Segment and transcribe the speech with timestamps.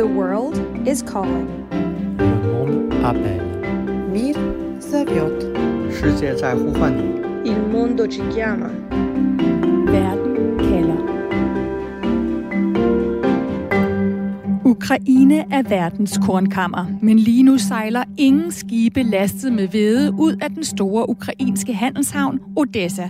[0.00, 0.56] The world
[0.86, 1.48] is calling.
[2.18, 3.42] Le monde appelle.
[4.12, 4.36] Мир
[4.80, 5.42] зовет.
[5.90, 7.26] 世界在呼唤你。
[7.44, 8.70] Il mondo ci chiama.
[9.86, 11.16] Verden kalder.
[14.64, 20.50] Ukraine er verdens kornkammer, men lige nu sejler ingen skibe lastet med hvede ud af
[20.50, 23.08] den store ukrainske handelshavn Odessa.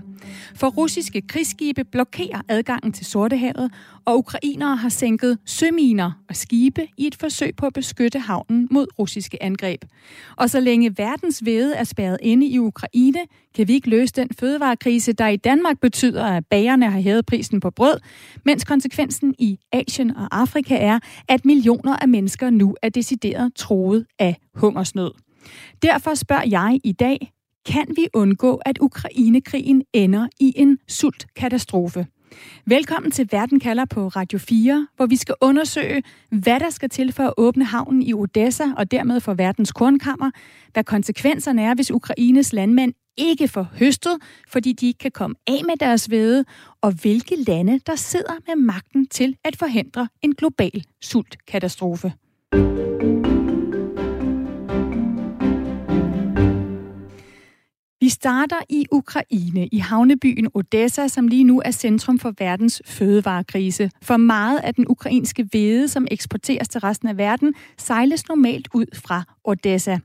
[0.56, 3.72] for russiske krigsskibe blokerer adgangen til Sortehavet,
[4.06, 8.88] og ukrainere har sænket søminer og skibe i et forsøg på at beskytte havnen mod
[9.00, 9.86] russiske angreb.
[10.38, 13.20] Og så længe verdens væde er spærret inde i Ukraine,
[13.56, 17.60] kan vi ikke løse den fødevarekrise, der i Danmark betyder, at bagerne har hævet prisen
[17.60, 18.00] på brød,
[18.46, 24.06] mens konsekvensen i Asien og Afrika er, at millioner af mennesker nu er decideret troet
[24.20, 25.12] af hungersnød.
[25.82, 27.32] Derfor spørger jeg i dag,
[27.66, 32.08] kan vi undgå, at Ukrainekrigen ender i en sultkatastrofe?
[32.66, 37.12] Velkommen til Verden kalder på Radio 4, hvor vi skal undersøge, hvad der skal til
[37.12, 40.32] for at åbne havnen i Odessa og dermed for verdens kornkammer,
[40.74, 44.18] hvad konsekvenserne er, hvis Ukraines landmænd ikke får høstet,
[44.48, 46.46] fordi de ikke kan komme af med deres hvede,
[46.82, 52.14] og hvilke lande, der sidder med magten til at forhindre en global sultkatastrofe.
[58.02, 63.92] Vi starter i Ukraine, i havnebyen Odessa, som lige nu er centrum for verdens fødevarekrise.
[64.02, 68.86] For meget af den ukrainske hvede, som eksporteres til resten af verden, sejles normalt ud
[68.94, 69.98] fra Odessa.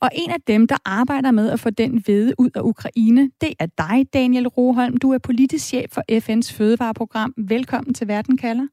[0.00, 3.54] Og en af dem, der arbejder med at få den hvede ud af Ukraine, det
[3.58, 4.96] er dig, Daniel Roholm.
[4.96, 7.34] Du er politisk chef for FN's fødevareprogram.
[7.36, 8.66] Velkommen til Verden kalder.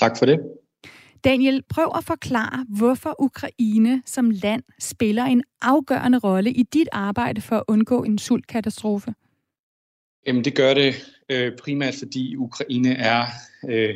[0.00, 0.40] Tak for det.
[1.24, 7.40] Daniel, prøv at forklare, hvorfor Ukraine som land spiller en afgørende rolle i dit arbejde
[7.40, 9.14] for at undgå en sultkatastrofe.
[10.26, 10.94] Jamen, det gør det
[11.28, 13.26] øh, primært, fordi Ukraine er
[13.68, 13.94] øh,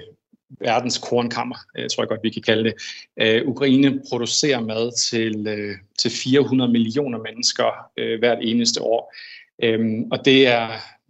[0.61, 2.75] verdens kornkammer, jeg tror jeg godt, vi kan kalde det.
[3.21, 9.15] Øh, Ukraine producerer mad til, øh, til 400 millioner mennesker øh, hvert eneste år.
[9.63, 10.69] Øh, og det er,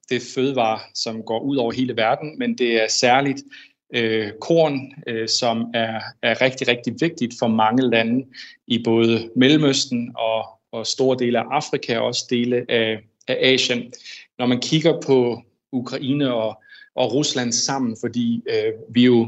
[0.08, 3.42] det er fødevarer, som går ud over hele verden, men det er særligt
[3.94, 8.26] øh, korn, øh, som er, er rigtig, rigtig vigtigt for mange lande
[8.66, 12.98] i både Mellemøsten og, og store dele af Afrika og også dele af,
[13.28, 13.92] af Asien.
[14.38, 15.42] Når man kigger på
[15.72, 16.62] Ukraine og,
[16.94, 19.24] og Rusland sammen, fordi øh, vi jo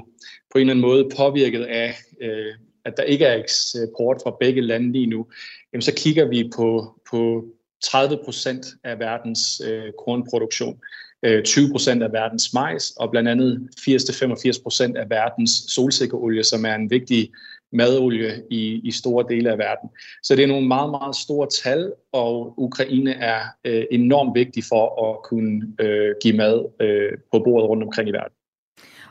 [0.53, 2.55] på en eller anden måde påvirket af, øh,
[2.85, 5.27] at der ikke er eksport fra begge lande lige nu,
[5.73, 7.45] jamen så kigger vi på, på
[7.85, 10.81] 30 procent af verdens øh, kornproduktion.
[11.23, 16.65] Øh, 20 procent af verdens majs, og blandt andet 80-85 procent af verdens solsikkeolie, som
[16.65, 17.31] er en vigtig
[17.73, 19.91] madolie i, i store dele af verden.
[20.23, 25.11] Så det er nogle meget, meget store tal, og Ukraine er øh, enormt vigtig for
[25.11, 28.35] at kunne øh, give mad øh, på bordet rundt omkring i verden.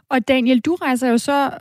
[0.10, 1.52] Og Daniel, du rejser jo så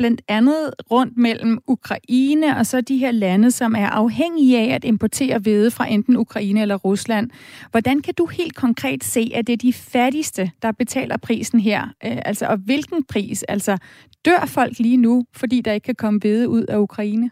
[0.00, 4.84] blandt andet rundt mellem Ukraine og så de her lande, som er afhængige af at
[4.84, 7.30] importere hvede fra enten Ukraine eller Rusland.
[7.70, 11.82] Hvordan kan du helt konkret se, at det er de fattigste, der betaler prisen her?
[12.04, 13.42] Øh, altså, og hvilken pris?
[13.42, 13.78] Altså,
[14.24, 17.30] dør folk lige nu, fordi der ikke kan komme hvede ud af Ukraine?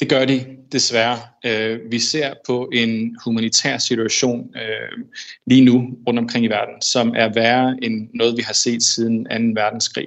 [0.00, 1.18] Det gør de desværre.
[1.46, 5.04] Øh, vi ser på en humanitær situation øh,
[5.46, 9.24] lige nu rundt omkring i verden, som er værre end noget, vi har set siden
[9.24, 9.60] 2.
[9.60, 10.06] verdenskrig.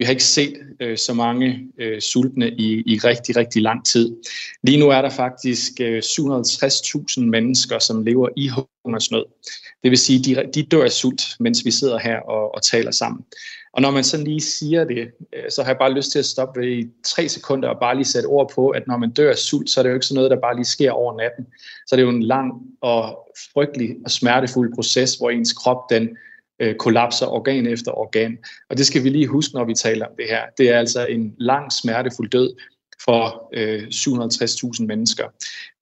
[0.00, 4.16] Vi har ikke set øh, så mange øh, sultne i, i rigtig, rigtig lang tid.
[4.62, 8.50] Lige nu er der faktisk øh, 750.000 mennesker, som lever i
[8.84, 9.24] hungersnød.
[9.82, 12.90] Det vil sige, de, de dør af sult, mens vi sidder her og, og taler
[12.90, 13.24] sammen.
[13.72, 16.24] Og når man sådan lige siger det, øh, så har jeg bare lyst til at
[16.24, 19.38] stoppe i tre sekunder og bare lige sætte ord på, at når man dør af
[19.38, 21.46] sult, så er det jo ikke sådan noget, der bare lige sker over natten.
[21.86, 26.08] Så er det jo en lang og frygtelig og smertefuld proces, hvor ens krop den
[26.60, 28.38] Øh, kollapser organ efter organ.
[28.70, 30.42] Og det skal vi lige huske, når vi taler om det her.
[30.58, 32.54] Det er altså en lang, smertefuld død
[33.04, 35.24] for øh, 750.000 mennesker.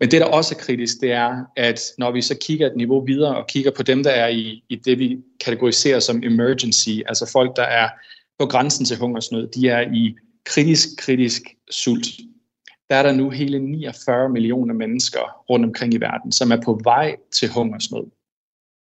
[0.00, 3.04] Men det, der også er kritisk, det er, at når vi så kigger et niveau
[3.04, 7.30] videre og kigger på dem, der er i, i det, vi kategoriserer som emergency, altså
[7.32, 7.88] folk, der er
[8.38, 12.06] på grænsen til hungersnød, de er i kritisk, kritisk sult.
[12.90, 15.20] Der er der nu hele 49 millioner mennesker
[15.50, 18.04] rundt omkring i verden, som er på vej til hungersnød.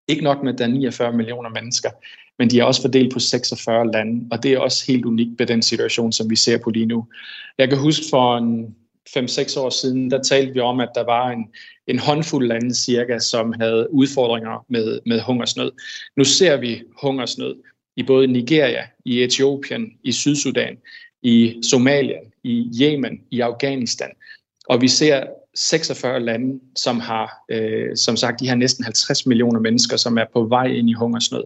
[0.09, 1.89] Ikke nok med, at der er 49 millioner mennesker,
[2.39, 5.47] men de er også fordelt på 46 lande, og det er også helt unikt ved
[5.47, 7.07] den situation, som vi ser på lige nu.
[7.57, 8.75] Jeg kan huske for en
[9.17, 11.47] 5-6 år siden, der talte vi om, at der var en,
[11.87, 15.71] en håndfuld lande cirka, som havde udfordringer med, med hungersnød.
[16.17, 17.55] Nu ser vi hungersnød
[17.95, 20.77] i både Nigeria, i Etiopien, i Sydsudan,
[21.21, 24.09] i Somalia, i Yemen, i Afghanistan.
[24.69, 25.23] Og vi ser
[25.59, 30.25] 46 lande, som har, øh, som sagt, de her næsten 50 millioner mennesker, som er
[30.33, 31.43] på vej ind i hungersnød.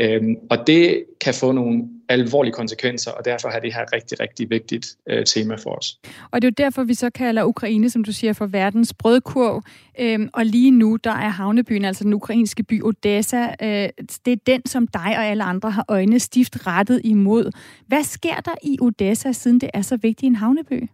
[0.00, 4.50] Øhm, og det kan få nogle alvorlige konsekvenser, og derfor er det her rigtig, rigtig
[4.50, 6.00] vigtigt øh, tema for os.
[6.30, 9.62] Og det er jo derfor, vi så kalder Ukraine, som du siger, for verdens brødkurv.
[10.00, 13.88] Øhm, og lige nu, der er havnebyen, altså den ukrainske by Odessa, øh,
[14.24, 17.50] det er den, som dig og alle andre har øjne stift rettet imod.
[17.86, 20.88] Hvad sker der i Odessa, siden det er så vigtig en havneby?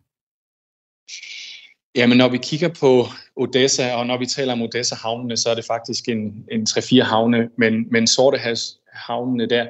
[1.96, 3.06] Jamen, når vi kigger på
[3.36, 7.48] Odessa, og når vi taler om Odessa-havnene, så er det faktisk en, en 3-4 havne,
[7.58, 9.66] men, men Sortehavs-havnene der,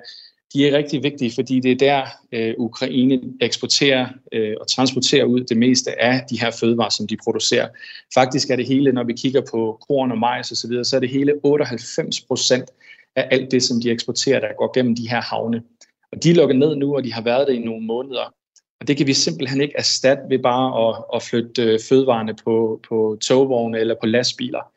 [0.53, 5.41] de er rigtig vigtige, fordi det er der, øh, Ukraine eksporterer øh, og transporterer ud
[5.41, 7.69] det meste af de her fødevarer, som de producerer.
[8.15, 10.97] Faktisk er det hele, når vi kigger på korn og majs osv., så, videre, så
[10.97, 12.71] er det hele 98 procent
[13.17, 15.63] af alt det, som de eksporterer, der går gennem de her havne.
[16.13, 18.35] Og de er lukket ned nu, og de har været det i nogle måneder.
[18.83, 22.81] Og det kan vi simpelthen ikke erstatte ved bare at, at flytte øh, fødevarene på,
[22.89, 24.73] på togvogne eller på lastbiler.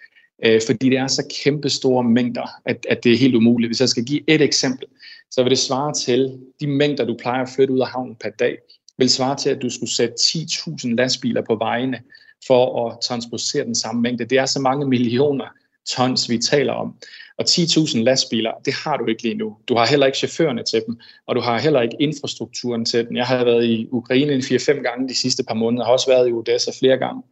[0.45, 3.69] Øh, fordi det er så kæmpe store mængder, at, at det er helt umuligt.
[3.69, 4.87] Hvis jeg skal give et eksempel,
[5.31, 8.29] så vil det svare til de mængder, du plejer at flytte ud af havnen per
[8.29, 8.57] dag,
[8.97, 12.01] vil svare til, at du skulle sætte 10.000 lastbiler på vejene
[12.47, 14.25] for at transportere den samme mængde.
[14.25, 15.45] Det er så mange millioner
[15.95, 16.95] tons, vi taler om.
[17.37, 19.57] Og 10.000 lastbiler, det har du ikke lige nu.
[19.69, 23.15] Du har heller ikke chaufførerne til dem, og du har heller ikke infrastrukturen til dem.
[23.15, 26.29] Jeg har været i Ukraine 4-5 gange de sidste par måneder, og har også været
[26.29, 27.23] i Odessa flere gange.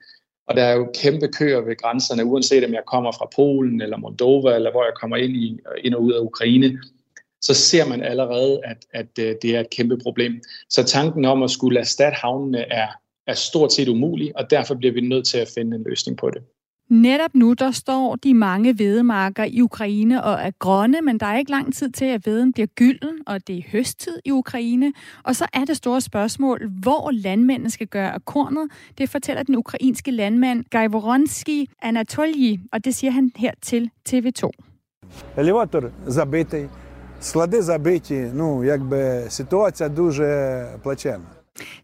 [0.47, 3.97] Og der er jo kæmpe køer ved grænserne, uanset om jeg kommer fra Polen eller
[3.97, 6.79] Moldova, eller hvor jeg kommer ind, i, ind og ud af Ukraine,
[7.41, 10.41] så ser man allerede, at, at øh, det er et kæmpe problem.
[10.69, 12.87] Så tanken om at skulle erstatte havnene er,
[13.27, 16.29] er stort set umulig, og derfor bliver vi nødt til at finde en løsning på
[16.29, 16.41] det.
[16.90, 21.38] Netop nu, der står de mange vedemarker i Ukraine og er grønne, men der er
[21.38, 24.92] ikke lang tid til, at veden bliver gylden, og det er høsttid i Ukraine.
[25.24, 28.70] Og så er det store spørgsmål, hvor landmændene skal gøre af kornet.
[28.98, 34.50] Det fortæller den ukrainske landmand Gajvoronski Anatolji, og det siger han her til TV2.
[35.36, 36.68] Елеватор забитий,
[37.20, 41.26] склади забиті, ну, якби ситуація дуже плачевна.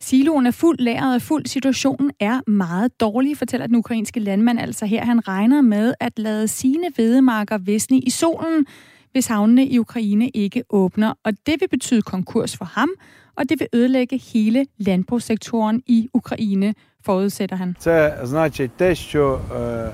[0.01, 4.87] Siloen er fuld, lageret er fuld, situationen er meget dårlig, fortæller den ukrainske landmand altså
[4.87, 5.05] her.
[5.05, 8.67] Han regner med at lade sine vedemarker visne i solen,
[9.13, 11.13] hvis havnene i Ukraine ikke åbner.
[11.25, 12.89] Og det vil betyde konkurs for ham,
[13.37, 16.75] og det vil ødelægge hele landbrugssektoren i Ukraine,
[17.05, 17.77] forudsætter han.
[17.79, 19.91] Це значить те, що е,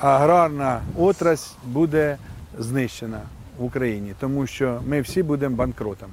[0.00, 2.18] аграрна отрасль буде
[2.58, 3.20] знищена
[3.58, 6.12] в Україні, тому що ми всі будемо банкротами.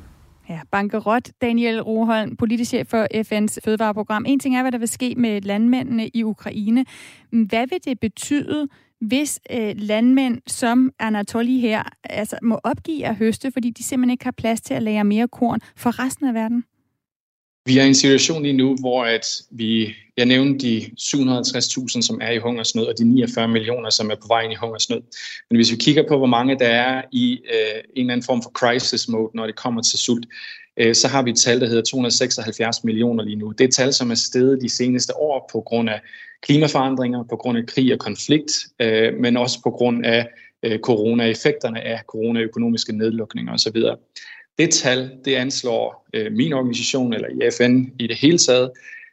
[0.52, 4.24] Ja, bankerot, Daniel Roholm, politisk chef for FN's fødevareprogram.
[4.28, 6.84] En ting er, hvad der vil ske med landmændene i Ukraine.
[7.30, 8.68] Hvad vil det betyde,
[9.00, 14.24] hvis øh, landmænd som Anatoly her altså, må opgive at høste, fordi de simpelthen ikke
[14.24, 16.64] har plads til at lære mere korn for resten af verden?
[17.66, 22.18] Vi er i en situation lige nu, hvor at vi, jeg nævnte de 750.000, som
[22.22, 25.02] er i hungersnød, og de 49 millioner, som er på vej ind i hungersnød.
[25.50, 28.42] Men hvis vi kigger på, hvor mange der er i øh, en eller anden form
[28.42, 30.26] for crisis mode, når det kommer til sult,
[30.76, 33.50] øh, så har vi et tal, der hedder 276 millioner lige nu.
[33.50, 36.00] Det er et tal, som er steget de seneste år på grund af
[36.42, 40.28] klimaforandringer, på grund af krig og konflikt, øh, men også på grund af
[40.62, 43.76] øh, corona-effekterne af corona-økonomiske nedlukninger osv.
[44.58, 48.70] Det tal, det anslår øh, min organisation, eller i FN i det hele taget,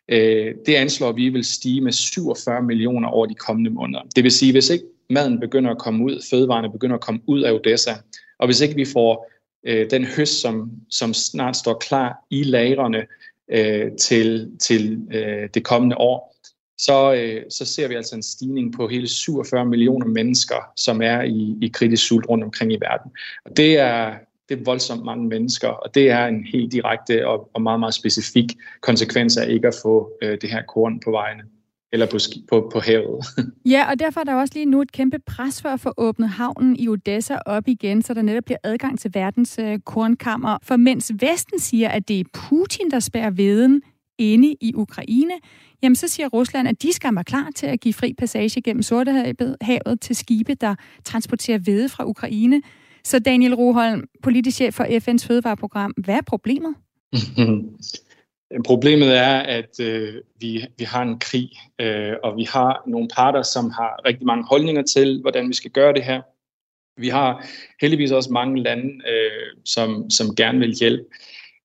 [0.09, 4.01] øh, det anslår, at vi vil stige med 47 millioner over de kommende måneder.
[4.15, 7.41] Det vil sige, hvis ikke maden begynder at komme ud, fødevarene begynder at komme ud
[7.41, 7.91] af Odessa,
[8.39, 9.31] og hvis ikke vi får
[9.67, 13.05] øh, den høst, som, som snart står klar i lagrene
[13.51, 16.35] øh, til, til øh, det kommende år,
[16.77, 21.21] så, øh, så ser vi altså en stigning på hele 47 millioner mennesker, som er
[21.21, 23.11] i, i kritisk sult rundt omkring i verden.
[23.45, 24.13] Og det er,
[24.49, 27.93] det er voldsomt mange mennesker, og det er en helt direkte og, og meget, meget
[27.93, 28.45] specifik
[28.81, 31.43] konsekvens af ikke at få øh, det her korn på vejene
[31.91, 32.17] eller på,
[32.49, 33.25] på, på havet.
[33.73, 36.29] ja, og derfor er der også lige nu et kæmpe pres for at få åbnet
[36.29, 40.57] havnen i Odessa op igen, så der netop bliver adgang til verdens øh, kornkammer.
[40.63, 43.81] For mens Vesten siger, at det er Putin, der spærer veden
[44.17, 45.33] inde i Ukraine,
[45.83, 48.83] jamen så siger Rusland, at de skal være klar til at give fri passage gennem
[48.83, 52.61] Sortehavet til skibe, der transporterer hvede fra Ukraine.
[53.03, 56.75] Så Daniel Roholm, politisk chef for FN's fødevareprogram, hvad er problemet?
[58.65, 61.49] Problemet er, at øh, vi, vi har en krig,
[61.81, 65.71] øh, og vi har nogle parter, som har rigtig mange holdninger til, hvordan vi skal
[65.71, 66.21] gøre det her.
[67.01, 67.45] Vi har
[67.81, 71.03] heldigvis også mange lande, øh, som, som gerne vil hjælpe.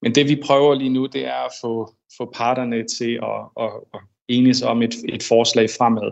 [0.01, 3.71] Men det vi prøver lige nu, det er at få, få parterne til at, at,
[3.93, 6.11] at enes om et, et forslag fremad.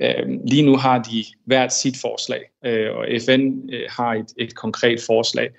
[0.00, 4.54] Øh, lige nu har de hvert sit forslag, øh, og FN øh, har et, et
[4.54, 5.50] konkret forslag.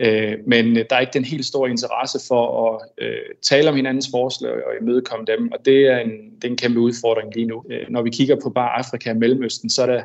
[0.00, 3.76] Øh, men øh, der er ikke den helt store interesse for at øh, tale om
[3.76, 7.46] hinandens forslag og imødekomme dem, og det er en, det er en kæmpe udfordring lige
[7.46, 7.64] nu.
[7.70, 10.02] Øh, når vi kigger på bare Afrika og Mellemøsten, så er der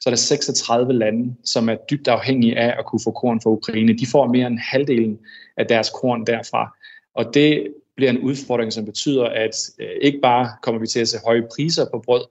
[0.00, 3.50] så er der 36 lande, som er dybt afhængige af at kunne få korn fra
[3.50, 3.98] Ukraine.
[3.98, 5.18] De får mere end halvdelen
[5.56, 6.76] af deres korn derfra.
[7.14, 7.66] Og det
[7.98, 11.48] bliver en udfordring, som betyder, at øh, ikke bare kommer vi til at se høje
[11.56, 12.24] priser på brød,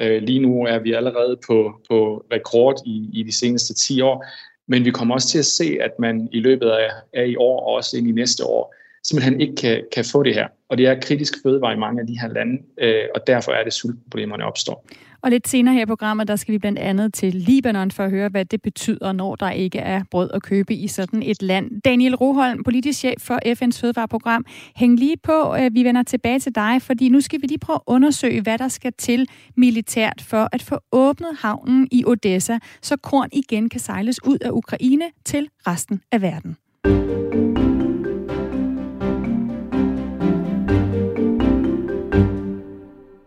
[0.00, 4.24] øh, lige nu er vi allerede på, på rekord i, i de seneste 10 år,
[4.68, 7.60] men vi kommer også til at se, at man i løbet af, af i år
[7.60, 8.74] og også ind i næste år,
[9.04, 10.48] simpelthen ikke kan, kan få det her.
[10.68, 13.64] Og det er kritisk fødevare i mange af de her lande, øh, og derfor er
[13.64, 14.86] det sultproblemerne opstår.
[15.22, 18.10] Og lidt senere her i programmet, der skal vi blandt andet til Libanon for at
[18.10, 21.82] høre, hvad det betyder, når der ikke er brød at købe i sådan et land.
[21.82, 24.46] Daniel Roholm, politisk chef for FN's fødevareprogram.
[24.76, 27.76] Hæng lige på, øh, vi vender tilbage til dig, fordi nu skal vi lige prøve
[27.76, 32.96] at undersøge, hvad der skal til militært for at få åbnet havnen i Odessa, så
[32.96, 36.56] korn igen kan sejles ud af Ukraine til resten af verden.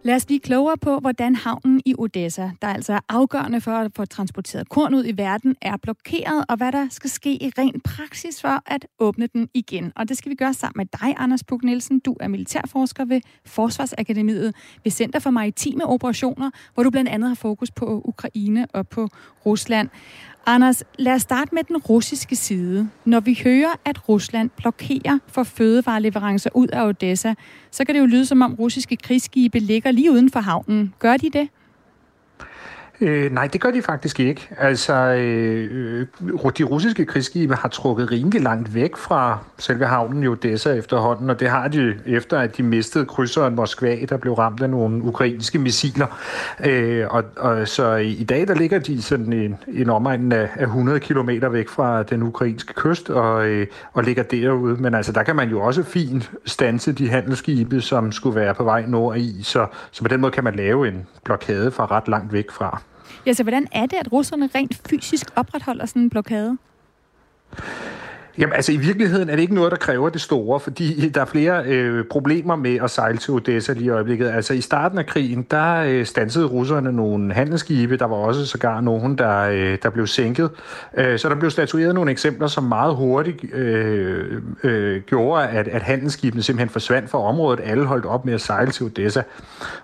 [0.05, 3.91] Lad os blive klogere på, hvordan havnen i Odessa, der altså er afgørende for at
[3.95, 7.81] få transporteret korn ud i verden, er blokeret, og hvad der skal ske i ren
[7.81, 9.93] praksis for at åbne den igen.
[9.95, 12.00] Og det skal vi gøre sammen med dig, Anders Puk Nielsen.
[12.00, 17.35] Du er militærforsker ved Forsvarsakademiet ved Center for Maritime Operationer, hvor du blandt andet har
[17.35, 19.09] fokus på Ukraine og på
[19.45, 19.89] Rusland.
[20.47, 22.89] Anders, lad os starte med den russiske side.
[23.05, 27.33] Når vi hører, at Rusland blokerer for fødevareleverancer ud af Odessa,
[27.71, 30.93] så kan det jo lyde som om russiske krigsskibe ligger lige uden for havnen.
[30.99, 31.49] Gør de det?
[33.01, 34.49] Øh, nej, det gør de faktisk ikke.
[34.57, 40.27] Altså, øh, øh, de russiske krigsskibe har trukket rimelig langt væk fra selve havnen i
[40.27, 44.61] Odessa efterhånden, og det har de efter, at de mistede krydseren Moskva, der blev ramt
[44.61, 46.07] af nogle ukrainske missiler.
[46.65, 50.49] Øh, og, og så i, i dag, der ligger de sådan en, en omegn af,
[50.55, 54.75] af 100 km væk fra den ukrainske kyst og, øh, og ligger derude.
[54.81, 58.63] Men altså, der kan man jo også fint stanse de handelsskibe, som skulle være på
[58.63, 62.07] vej nord i, så, så på den måde kan man lave en blokade fra ret
[62.07, 62.81] langt væk fra.
[63.25, 66.57] Ja, så hvordan er det, at russerne rent fysisk opretholder sådan en blokade?
[68.37, 71.25] Jamen altså i virkeligheden er det ikke noget, der kræver det store, fordi der er
[71.25, 74.29] flere øh, problemer med at sejle til Odessa lige i øjeblikket.
[74.29, 78.81] Altså i starten af krigen, der øh, stansede russerne nogle handelsskibe, der var også sågar
[78.81, 80.49] nogen, der, øh, der blev sænket.
[80.97, 85.81] Øh, så der blev statueret nogle eksempler, som meget hurtigt øh, øh, gjorde, at, at
[85.81, 87.59] handelsskibene simpelthen forsvandt fra området.
[87.63, 89.21] Alle holdt op med at sejle til Odessa.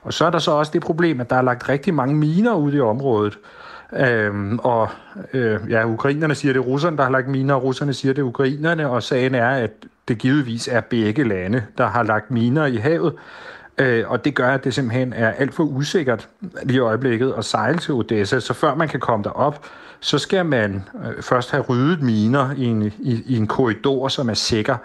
[0.02, 2.54] Og så er der så også det problem, at der er lagt rigtig mange miner
[2.54, 3.38] ud i området.
[3.98, 4.90] Øhm, og
[5.34, 8.22] øh, ja, ukrainerne siger, det er russerne, der har lagt miner, og russerne siger, det
[8.22, 9.72] er ukrainerne, og sagen er, at
[10.08, 13.14] det givetvis er begge lande, der har lagt miner i havet.
[13.78, 16.30] Øh, og det gør, at det simpelthen er alt for usikkert
[16.64, 18.40] lige i øjeblikket at sejle til Odessa.
[18.40, 19.66] Så før man kan komme derop,
[20.00, 24.30] så skal man øh, først have ryddet miner i en, i, i en korridor, som
[24.30, 24.78] er sikker.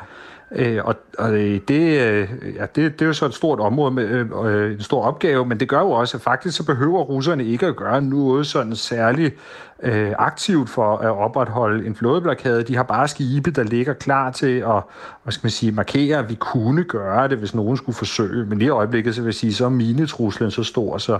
[0.53, 3.91] Øh, og og øh, det, øh, ja, det, det er jo så et stort område
[3.91, 7.03] med øh, øh, en stor opgave, men det gør jo også, at faktisk så behøver
[7.03, 9.35] russerne ikke at gøre noget sådan særligt
[9.83, 12.63] øh, aktivt for at opretholde en flådeblokade.
[12.63, 14.83] De har bare skibe, der ligger klar til at
[15.23, 18.47] hvad skal man sige, markere, at vi kunne gøre det, hvis nogen skulle forsøge.
[18.47, 21.19] Men lige i øjeblikket, så vil jeg sige, så er minetruslen så stor, så,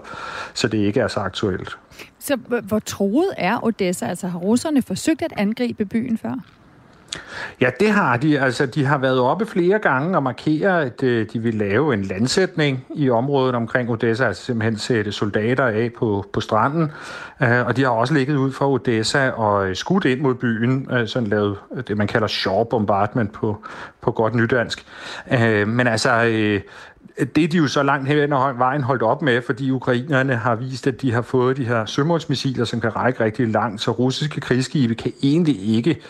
[0.55, 1.79] så det ikke er så aktuelt.
[2.19, 4.07] Så hvor troet er Odessa?
[4.07, 6.35] Altså har russerne forsøgt at angribe byen før?
[7.61, 8.41] Ja, det har de.
[8.41, 12.03] Altså, de har været oppe flere gange og markeret, at øh, de vil lave en
[12.03, 16.93] landsætning i området omkring Odessa, altså simpelthen sætte soldater af på, på stranden.
[17.41, 20.89] Uh, og de har også ligget ud for Odessa og øh, skudt ind mod byen,
[20.93, 23.65] øh, sådan lavet øh, det, man kalder shore bombardment på,
[24.01, 24.87] på godt nydansk.
[25.33, 26.61] Uh, men altså, uh,
[27.37, 30.55] det er de jo så langt hen ad vejen holdt op med, fordi ukrainerne har
[30.55, 34.41] vist, at de har fået de her sømålsmissiler, som kan række rigtig langt, så russiske
[34.41, 36.01] krigsskibe kan egentlig ikke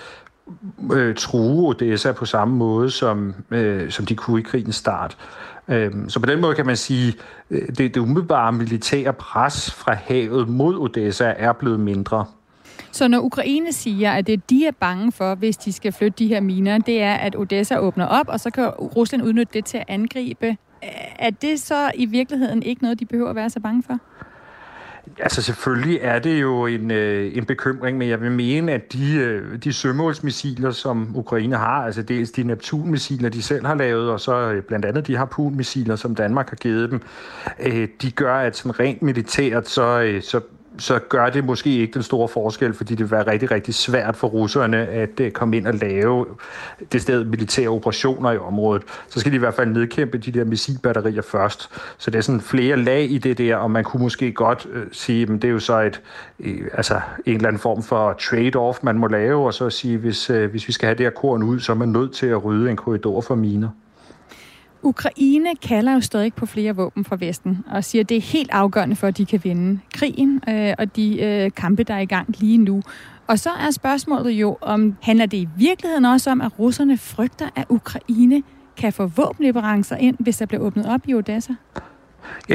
[0.92, 5.16] øh, true Odessa på samme måde, som, øh, som de kunne i krigens start.
[5.68, 7.14] Øh, så på den måde kan man sige,
[7.50, 12.24] øh, det, det umiddelbare militære pres fra havet mod Odessa er blevet mindre.
[12.92, 16.26] Så når Ukraine siger, at det de er bange for, hvis de skal flytte de
[16.26, 19.78] her miner, det er, at Odessa åbner op, og så kan Rusland udnytte det til
[19.78, 20.56] at angribe.
[21.18, 23.98] Er det så i virkeligheden ikke noget, de behøver at være så bange for?
[25.18, 29.14] Altså selvfølgelig er det jo en, øh, en bekymring, men jeg vil mene, at de,
[29.14, 34.20] øh, de sømålsmissiler, som Ukraine har, altså dels de Neptun-missiler, de selv har lavet, og
[34.20, 37.00] så øh, blandt andet de har missiler som Danmark har givet dem,
[37.60, 40.40] øh, de gør, at sådan rent militært, så, øh, så
[40.78, 44.16] så gør det måske ikke den store forskel, fordi det vil være rigtig, rigtig svært
[44.16, 46.26] for russerne at øh, komme ind og lave
[46.92, 48.82] det sted militære operationer i området.
[49.08, 51.70] Så skal de i hvert fald nedkæmpe de der missilbatterier først.
[51.98, 54.86] Så det er sådan flere lag i det der, og man kunne måske godt øh,
[54.92, 56.02] sige, at det er jo så et,
[56.40, 60.30] øh, altså en eller anden form for trade-off, man må lave, og så sige, hvis,
[60.30, 62.44] øh, hvis vi skal have det her korn ud, så er man nødt til at
[62.44, 63.68] rydde en korridor for miner.
[64.82, 68.50] Ukraine kalder jo stadig på flere våben fra Vesten og siger, at det er helt
[68.52, 72.06] afgørende for, at de kan vinde krigen øh, og de øh, kampe, der er i
[72.06, 72.82] gang lige nu.
[73.26, 77.48] Og så er spørgsmålet jo, om handler det i virkeligheden også om, at russerne frygter,
[77.56, 78.42] at Ukraine
[78.76, 81.52] kan få våbenleverancer ind, hvis der bliver åbnet op i Odessa?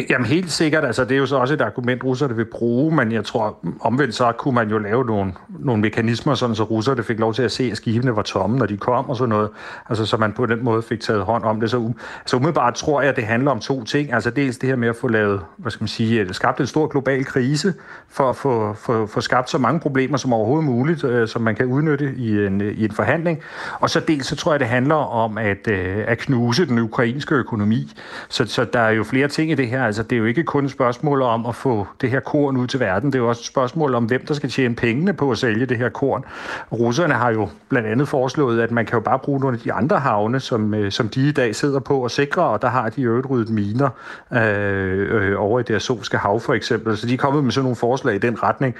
[0.10, 3.12] Jamen helt sikkert, altså det er jo så også et argument, russerne vil bruge, men
[3.12, 7.20] jeg tror omvendt så kunne man jo lave nogle, nogle mekanismer, sådan så russerne fik
[7.20, 9.50] lov til at se, at skibene var tomme, når de kom og sådan noget,
[9.90, 11.70] altså så man på den måde fik taget hånd om det.
[11.70, 14.70] Så, um, så umiddelbart tror jeg, at det handler om to ting, altså dels det
[14.70, 17.74] her med at få lavet, hvad skal man sige, øh, skabt en stor global krise,
[18.10, 21.56] for at få, få, få skabt så mange problemer som overhovedet muligt, øh, som man
[21.56, 23.40] kan udnytte i en, øh, i en forhandling,
[23.80, 27.36] og så dels så tror jeg, det handler om at, øh, at knuse den ukrainske
[27.36, 27.94] økonomi,
[28.30, 29.86] så, så der er jo flere ting i det her.
[29.86, 32.68] Altså, det er jo ikke kun et spørgsmål om at få det her korn ud
[32.68, 33.12] til verden.
[33.12, 35.66] Det er jo også et spørgsmål om, hvem der skal tjene pengene på at sælge
[35.66, 36.26] det her korn.
[36.72, 39.74] Russerne har jo blandt andet foreslået, at man kan jo bare bruge nogle af de
[39.74, 42.90] andre havne, som, øh, som de i dag sidder på og sikrer, og der har
[42.90, 43.90] de jo ryddet miner
[44.34, 46.98] øh, øh, over i det Azovske hav for eksempel.
[46.98, 48.76] Så de er kommet med sådan nogle forslag i den retning.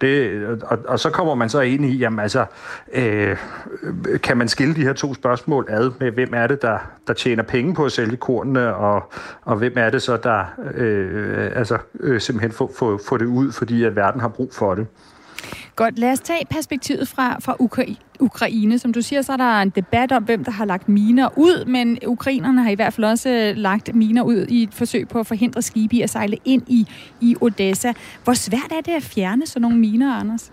[0.00, 2.44] Det, og, og så kommer man så ind i, jamen altså,
[2.92, 3.36] øh,
[4.22, 7.42] kan man skille de her to spørgsmål ad med, hvem er det, der, der tjener
[7.42, 9.12] penge på at sælge kornene, og,
[9.44, 13.52] og hvem er det så, der øh, altså, øh, simpelthen få, få, få det ud,
[13.52, 14.86] fordi at verden har brug for det.
[15.76, 18.78] Godt, lad os tage perspektivet fra, fra Ukra- Ukraine.
[18.78, 21.64] Som du siger, så er der en debat om, hvem der har lagt miner ud,
[21.64, 25.20] men ukrainerne har i hvert fald også øh, lagt miner ud i et forsøg på
[25.20, 26.88] at forhindre skibe i at sejle ind i,
[27.20, 27.92] i Odessa.
[28.24, 30.52] Hvor svært er det at fjerne sådan nogle miner, Anders?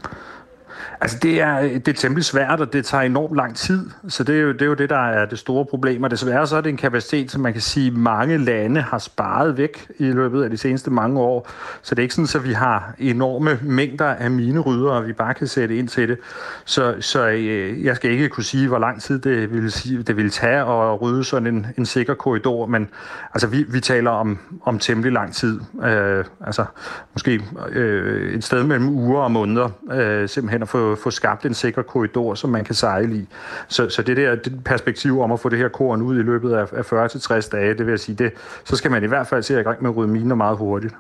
[1.02, 3.90] Altså det er, det er temmelig svært, og det tager enormt lang tid.
[4.08, 6.04] Så det er, jo, det er jo det, der er det store problem.
[6.04, 9.58] Og desværre så er det en kapacitet, som man kan sige, mange lande har sparet
[9.58, 11.50] væk i løbet af de seneste mange år.
[11.82, 15.34] Så det er ikke sådan, at vi har enorme mængder af minerydder, og vi bare
[15.34, 16.18] kan sætte ind til det.
[16.66, 20.18] Så, så øh, jeg skal ikke kunne sige, hvor lang tid det vil, sige, det
[20.18, 22.90] vil tage at rydde sådan en, en sikker korridor, men
[23.34, 25.62] altså, vi, vi taler om, om temmelig lang tid.
[25.84, 26.66] Øh, altså
[27.14, 31.54] måske øh, et sted mellem uger og måneder, øh, simpelthen at få, få skabt en
[31.54, 33.28] sikker korridor, som man kan sejle i.
[33.68, 36.54] Så, så det der det perspektiv om at få det her korn ud i løbet
[36.54, 39.44] af, af 40-60 dage, det vil jeg sige, det, så skal man i hvert fald
[39.44, 40.96] se i gang med at rydde miner meget hurtigt.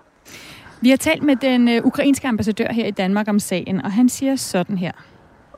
[0.81, 4.09] Vi har talt med den uh, ukrainske ambassadør her i Danmark om sagen, og han
[4.09, 4.91] siger sådan her.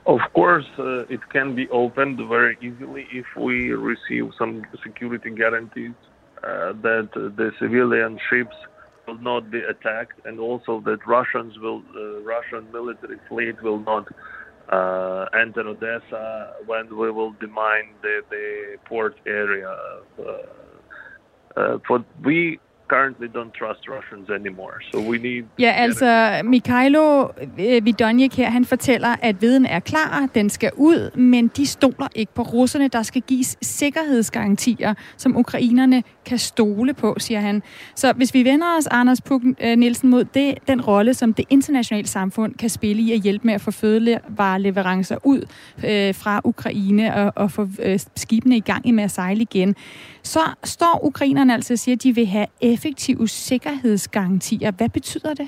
[0.06, 3.58] Of course, uh, it can be opened very easily if we
[3.92, 5.98] receive some security guarantees
[6.48, 7.08] uh, that
[7.40, 8.58] the civilian ships
[9.08, 14.08] will not be attacked, and also that Russians will, uh, Russian military fleet will not
[14.70, 19.76] uh, enter Odessa when we will demine the, the port area.
[20.20, 20.24] Uh,
[21.58, 25.44] uh for we currently don't trust Russians anymore, so we need...
[25.60, 27.28] Ja, altså Mikhailo
[27.60, 32.08] øh, Vidonjek her, han fortæller, at viden er klar, den skal ud, men de stoler
[32.16, 32.88] ikke på russerne.
[32.88, 37.64] Der skal gives sikkerhedsgarantier, som ukrainerne kan stole på, siger han.
[37.96, 41.46] Så hvis vi vender os, Anders Puk øh, Nielsen, mod det, den rolle, som det
[41.50, 45.42] internationale samfund kan spille i at hjælpe med at få fødevareleverancer ud
[45.86, 49.76] øh, fra Ukraine og, og få øh, skibene i gang med at sejle igen,
[50.24, 54.72] så står ukrainerne altså og siger, at de vil have effektive sikkerhedsgarantier.
[54.72, 55.48] Hvad betyder det?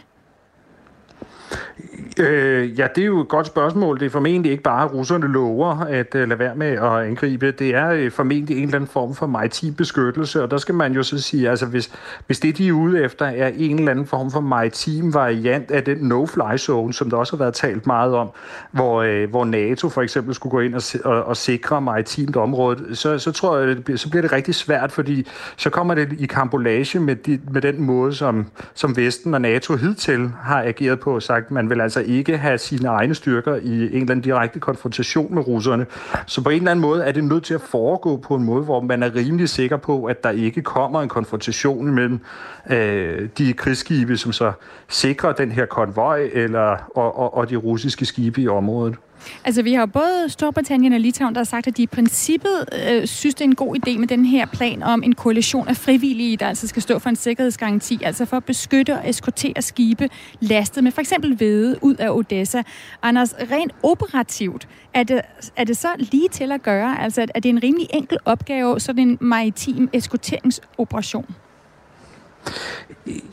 [2.20, 4.00] Øh, ja, det er jo et godt spørgsmål.
[4.00, 7.52] Det er formentlig ikke bare, at russerne lover at uh, lade være med at angribe.
[7.52, 10.94] Det er uh, formentlig en eller anden form for maritim beskyttelse, og der skal man
[10.94, 11.92] jo så sige, altså hvis,
[12.26, 15.84] hvis det, de er ude efter, er en eller anden form for maritim variant af
[15.84, 18.30] den no-fly zone, som der også har været talt meget om,
[18.72, 22.96] hvor, uh, hvor NATO for eksempel skulle gå ind og, og, og sikre maritimt område,
[22.96, 26.26] så, så tror jeg, det, så bliver det rigtig svært, fordi så kommer det i
[26.26, 31.20] kambolage med, de, med den måde, som, som Vesten og NATO hidtil har ageret på,
[31.20, 35.36] sagt, man vil altså ikke have sine egne styrker i en eller anden direkte konfrontation
[35.36, 35.86] med russerne.
[36.26, 38.64] Så på en eller anden måde er det nødt til at foregå på en måde,
[38.64, 42.20] hvor man er rimelig sikker på, at der ikke kommer en konfrontation mellem
[42.70, 44.52] øh, de krigsskibe, som så
[44.88, 48.96] sikrer den her konvoj, eller, og, og, og de russiske skibe i området.
[49.46, 53.08] Altså, vi har både Storbritannien og Litauen, der har sagt, at de i princippet øh,
[53.08, 56.38] synes, det er en god idé med den her plan om en koalition af frivillige,
[56.38, 60.10] der altså skal stå for en sikkerhedsgaranti, altså for at beskytte og eskortere skibe
[60.40, 62.62] lastet med for eksempel hvede ud af Odessa.
[63.02, 65.22] Anders, rent operativt, er det,
[65.56, 67.02] er det så lige til at gøre?
[67.02, 71.36] Altså, er det en rimelig enkel opgave, sådan en maritim eskorteringsoperation?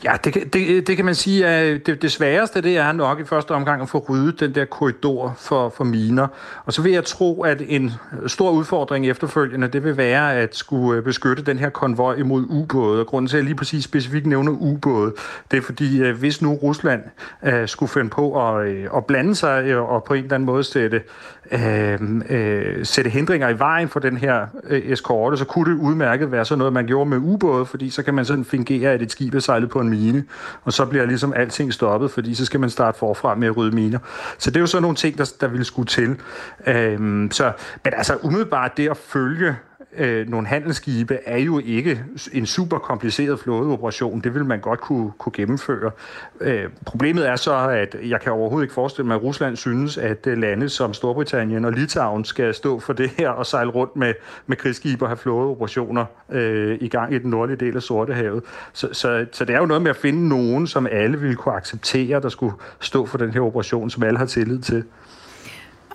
[0.03, 3.23] Ja, det, det, det kan man sige, at det, det sværeste det er nok i
[3.23, 6.27] første omgang at få ryddet den der korridor for, for miner.
[6.65, 7.91] Og så vil jeg tro, at en
[8.27, 12.99] stor udfordring efterfølgende, det vil være at skulle øh, beskytte den her konvoj imod ubåde.
[12.99, 15.13] Og grunden til, at jeg lige præcis specifikt nævner ubåde,
[15.51, 17.03] det er fordi, øh, hvis nu Rusland
[17.41, 21.01] uh, skulle finde på at, at blande sig og på en eller anden måde sætte
[21.51, 26.31] øh, øh, sætte hindringer i vejen for den her øh, eskorte, så kunne det udmærket
[26.31, 29.11] være sådan noget, man gjorde med ubåde, fordi så kan man sådan fingere, at et
[29.11, 30.23] skib er sejlet på en mine,
[30.63, 33.75] og så bliver ligesom alting stoppet, fordi så skal man starte forfra med at rydde
[33.75, 33.99] miner.
[34.37, 36.15] Så det er jo sådan nogle ting, der, der ville skulle til.
[36.67, 37.51] Øh, så,
[37.83, 39.55] men altså umiddelbart det at følge
[39.97, 42.03] øh, nogle handelsskibe er jo ikke
[42.33, 44.21] en super kompliceret flådeoperation.
[44.21, 45.91] Det vil man godt kunne, kunne gennemføre.
[46.41, 50.27] Øh, problemet er så, at jeg kan overhovedet ikke forestille mig, at Rusland synes, at
[50.27, 54.13] øh, lande som Storbritannien og Litauen skal stå for det her og sejle rundt med,
[54.47, 58.43] med krigsskibe og have flådeoperationer øh, i gang i den nordlige del af Sortehavet.
[58.73, 61.55] Så, så, så det er jo noget med at finde nogen, som alle ville kunne
[61.55, 64.83] acceptere, der skulle stå for den her operation, som alle har tillid til.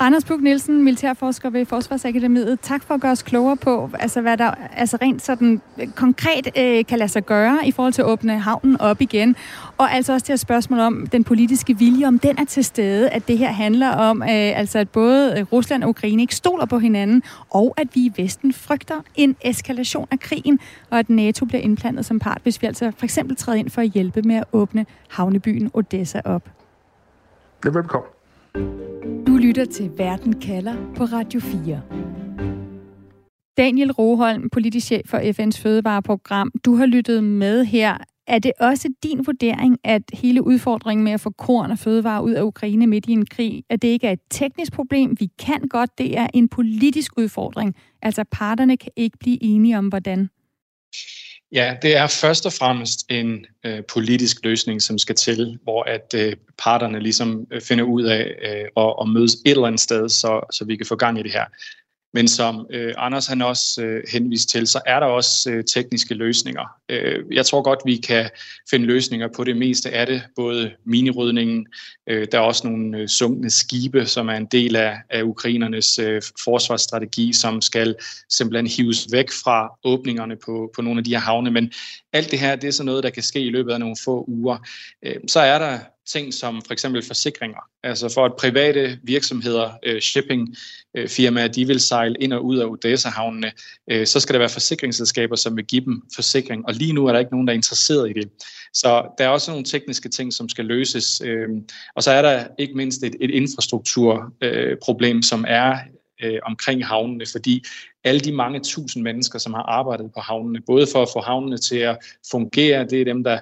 [0.02, 2.60] Anders Puk Nielsen, militærforsker ved Forsvarsakademiet.
[2.60, 6.48] Tak for at gøre os klogere på, altså, hvad der altså rent sådan øh, konkret
[6.58, 9.36] øh, kan lade sig gøre i forhold til at åbne havnen op igen.
[9.78, 13.10] Og altså også til at spørgsmål om den politiske vilje, om den er til stede,
[13.10, 16.78] at det her handler om, øh, altså at både Rusland og Ukraine ikke stoler på
[16.78, 20.60] hinanden, og at vi i Vesten frygter en eskalation af krigen,
[20.90, 23.80] og at NATO bliver indplantet som part, hvis vi altså for eksempel træder ind for
[23.80, 26.42] at hjælpe med at åbne havnebyen Odessa op.
[27.64, 29.19] Velkommen.
[29.50, 31.82] Lytter til Verden kalder på Radio 4.
[33.56, 36.52] Daniel Roholm, politisk chef for FN's fødevareprogram.
[36.64, 37.96] Du har lyttet med her.
[38.26, 42.32] Er det også din vurdering, at hele udfordringen med at få korn og fødevarer ud
[42.32, 45.60] af Ukraine midt i en krig, at det ikke er et teknisk problem, vi kan
[45.68, 47.74] godt, det er en politisk udfordring?
[48.02, 50.28] Altså parterne kan ikke blive enige om, hvordan?
[51.52, 56.14] Ja, det er først og fremmest en øh, politisk løsning, som skal til, hvor at
[56.14, 60.08] øh, parterne ligesom øh, finder ud af øh, at, at mødes et eller andet sted,
[60.08, 61.44] så, så vi kan få gang i det her.
[62.14, 66.14] Men som øh, Anders han også øh, henviste til, så er der også øh, tekniske
[66.14, 66.64] løsninger.
[66.88, 68.30] Øh, jeg tror godt, vi kan
[68.70, 71.66] finde løsninger på det meste af det, både minirydningen,
[72.06, 75.98] øh, der er også nogle øh, sunkne skibe, som er en del af, af ukrainernes
[75.98, 77.94] øh, forsvarsstrategi, som skal
[78.28, 81.50] simpelthen hives væk fra åbningerne på, på nogle af de her havne.
[81.50, 81.72] Men
[82.12, 84.24] alt det her, det er så noget, der kan ske i løbet af nogle få
[84.28, 84.58] uger.
[85.04, 85.78] Øh, så er der
[86.12, 87.58] ting som for eksempel forsikringer.
[87.82, 92.66] Altså for at private virksomheder, øh, shippingfirmaer, øh, de vil sejle ind og ud af
[92.66, 93.52] Odessa-havnene,
[93.90, 96.66] øh, så skal der være forsikringsselskaber, som vil give dem forsikring.
[96.66, 98.30] Og lige nu er der ikke nogen, der er interesseret i det.
[98.74, 101.20] Så der er også nogle tekniske ting, som skal løses.
[101.24, 101.48] Øh,
[101.96, 105.78] og så er der ikke mindst et, et infrastrukturproblem, øh, som er
[106.22, 107.64] øh, omkring havnene, fordi
[108.04, 111.58] alle de mange tusind mennesker, som har arbejdet på havnene, både for at få havnene
[111.58, 111.98] til at
[112.30, 113.38] fungere, det er dem, der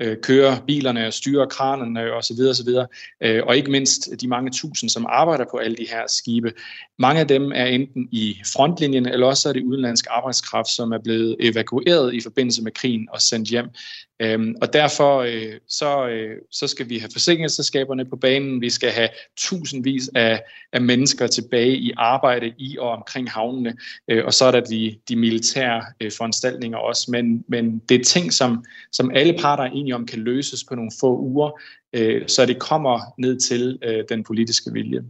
[0.00, 2.40] øh, kører bilerne og styrer kranerne osv.
[2.50, 2.68] osv.
[3.20, 6.52] Øh, og ikke mindst de mange tusind, som arbejder på alle de her skibe.
[6.98, 10.98] Mange af dem er enten i frontlinjen, eller også er det udenlandsk arbejdskraft, som er
[10.98, 13.66] blevet evakueret i forbindelse med krigen og sendt hjem.
[14.20, 18.90] Øhm, og derfor øh, så, øh, så skal vi have forsikringsselskaberne på banen, vi skal
[18.90, 23.76] have tusindvis af, af mennesker tilbage i arbejde i og omkring havnene,
[24.08, 27.10] øh, og så er der de, de militære øh, foranstaltninger også.
[27.10, 30.74] Men, men det er ting, som, som alle parter er enige om kan løses på
[30.74, 31.60] nogle få uger,
[31.92, 35.02] øh, så det kommer ned til øh, den politiske vilje.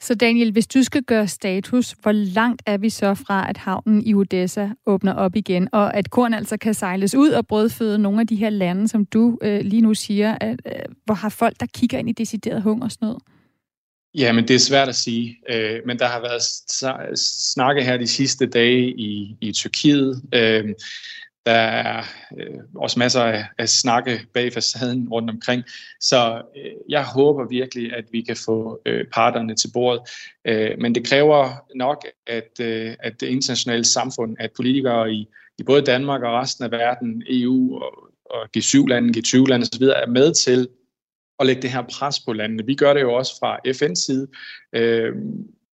[0.00, 4.06] Så Daniel, hvis du skal gøre status, hvor langt er vi så fra, at havnen
[4.06, 8.20] i Odessa åbner op igen, og at korn altså kan sejles ud og brødføde nogle
[8.20, 10.72] af de her lande, som du øh, lige nu siger, at, øh,
[11.04, 13.16] hvor har folk, der kigger ind i decideret hungersnød?
[14.14, 15.36] Ja, men det er svært at sige.
[15.50, 20.22] Øh, men der har været snakke her de sidste dage i, i Tyrkiet.
[20.34, 20.64] Øh,
[21.46, 22.04] der er
[22.38, 25.62] øh, også masser af, af snakke bag facaden rundt omkring.
[26.00, 30.00] Så øh, jeg håber virkelig, at vi kan få øh, parterne til bordet.
[30.44, 35.26] Øh, men det kræver nok, at, øh, at det internationale samfund, at politikere i,
[35.58, 39.82] i både Danmark og resten af verden, EU og, og G7-lande, G20-lande osv.
[39.82, 40.68] er med til
[41.38, 42.66] at lægge det her pres på landene.
[42.66, 44.28] Vi gør det jo også fra FN's side.
[44.72, 45.12] Øh,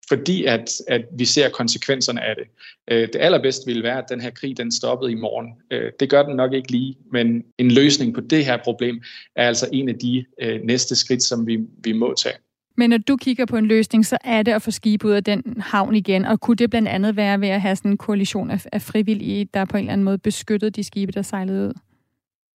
[0.09, 2.45] fordi at, at vi ser konsekvenserne af det.
[2.91, 5.49] Øh, det allerbedste ville være, at den her krig den stoppede i morgen.
[5.71, 9.03] Øh, det gør den nok ikke lige, men en løsning på det her problem
[9.37, 12.37] er altså en af de øh, næste skridt, som vi, vi må tage.
[12.77, 15.25] Men når du kigger på en løsning, så er det at få skib ud af
[15.25, 18.51] den havn igen, og kunne det blandt andet være ved at have sådan en koalition
[18.51, 21.73] af, af frivillige, der på en eller anden måde beskyttede de skibe, der sejlede ud?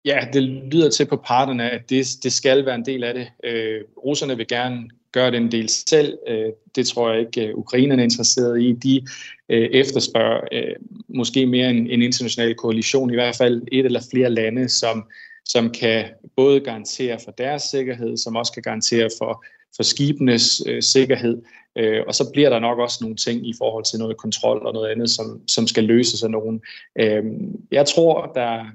[0.05, 3.27] Ja, det lyder til på parterne, at det, det skal være en del af det.
[3.43, 6.17] Øh, russerne vil gerne gøre den del selv.
[6.27, 8.71] Øh, det tror jeg ikke, øh, ukrainerne er interesseret i.
[8.73, 9.01] De
[9.49, 10.73] øh, efterspørger
[11.09, 15.03] måske mere en, en international koalition, i hvert fald et eller flere lande, som,
[15.45, 19.45] som kan både garantere for deres sikkerhed, som også kan garantere for,
[19.75, 21.41] for skibenes sikkerhed.
[21.79, 24.73] Øh, og så bliver der nok også nogle ting i forhold til noget kontrol og
[24.73, 26.61] noget andet, som, som skal løses af nogen.
[26.99, 27.23] Øh,
[27.71, 28.65] jeg tror, der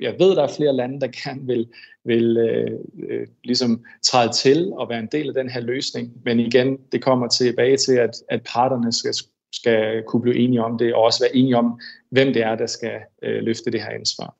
[0.00, 1.68] jeg ved, der er flere lande, der gerne vil,
[2.04, 2.70] vil øh,
[3.08, 6.12] øh, ligesom træde til og være en del af den her løsning.
[6.24, 9.14] Men igen, det kommer tilbage til, at, at parterne skal,
[9.52, 12.66] skal kunne blive enige om det, og også være enige om, hvem det er, der
[12.66, 14.36] skal øh, løfte det her ansvar.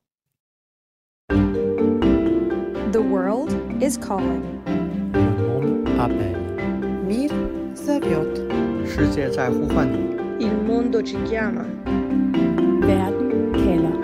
[2.93, 4.55] The world is calling.
[7.09, 7.54] Le
[7.87, 8.39] serviert.
[8.87, 10.17] 世界在呼唤你。
[10.41, 11.65] Il mondo ci chiama.
[12.81, 13.95] Verden kalder.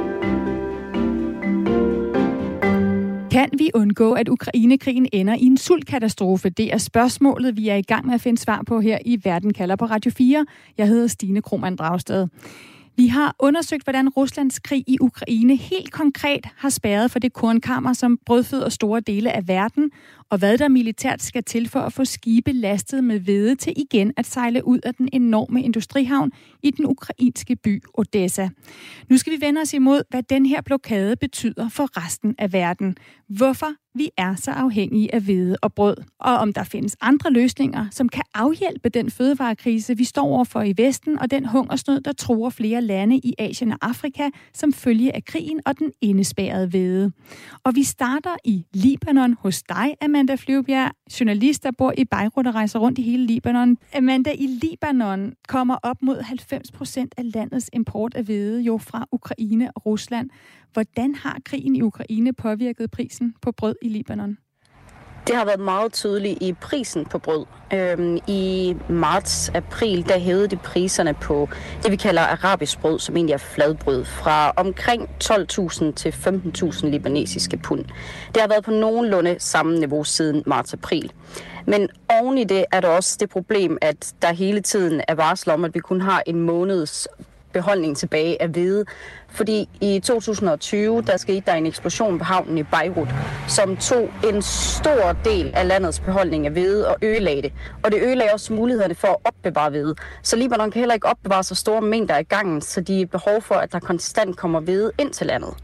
[3.30, 6.50] Kan vi undgå, at Ukrainekrigen ender i en sultkatastrofe?
[6.50, 9.52] Det er spørgsmålet, vi er i gang med at finde svar på her i Verden
[9.52, 10.46] kalder på Radio 4.
[10.78, 12.28] Jeg hedder Stine Kromand Dragsted.
[12.96, 17.92] Vi har undersøgt, hvordan Ruslands krig i Ukraine helt konkret har spærret for det kornkammer,
[17.92, 19.90] som brødføder store dele af verden,
[20.30, 24.12] og hvad der militært skal til for at få skibe lastet med hvede til igen
[24.16, 28.48] at sejle ud af den enorme industrihavn i den ukrainske by Odessa.
[29.08, 32.96] Nu skal vi vende os imod, hvad den her blokade betyder for resten af verden.
[33.28, 37.86] Hvorfor vi er så afhængige af hvede og brød, og om der findes andre løsninger,
[37.90, 42.50] som kan afhjælpe den fødevarekrise, vi står overfor i Vesten, og den hungersnød, der truer
[42.50, 47.12] flere lande i Asien og Afrika, som følge af krigen og den indespærrede hvede.
[47.64, 52.54] Og vi starter i Libanon hos dig, Amanda Flyvbjerg, journalist, der bor i Beirut og
[52.54, 53.76] rejser rundt i hele Libanon.
[53.94, 59.06] Amanda, i Libanon kommer op mod 90 procent af landets import af hvede jo fra
[59.12, 60.30] Ukraine og Rusland.
[60.72, 64.38] Hvordan har krigen i Ukraine påvirket prisen på brød i Libanon?
[65.26, 67.46] Det har været meget tydeligt i prisen på brød.
[67.74, 71.48] Øhm, I marts-april, der hævede de priserne på
[71.82, 77.56] det, vi kalder arabisk brød, som egentlig er fladbrød, fra omkring 12.000 til 15.000 libanesiske
[77.56, 77.84] pund.
[78.34, 81.12] Det har været på nogenlunde samme niveau siden marts-april.
[81.66, 85.50] Men oven i det er der også det problem, at der hele tiden er varsel
[85.50, 87.08] om, at vi kun har en måneds
[87.52, 88.84] beholdning tilbage af hvede.
[89.28, 93.08] Fordi i 2020, der skete der en eksplosion på havnen i Beirut,
[93.48, 97.52] som tog en stor del af landets beholdning af hvede og ødelagde det.
[97.82, 99.94] Og det ødelagde også mulighederne for at opbevare hvede.
[100.22, 103.42] Så Libanon kan heller ikke opbevare så store mængder af gangen, så de er behov
[103.42, 105.54] for, at der konstant kommer hvede ind til landet.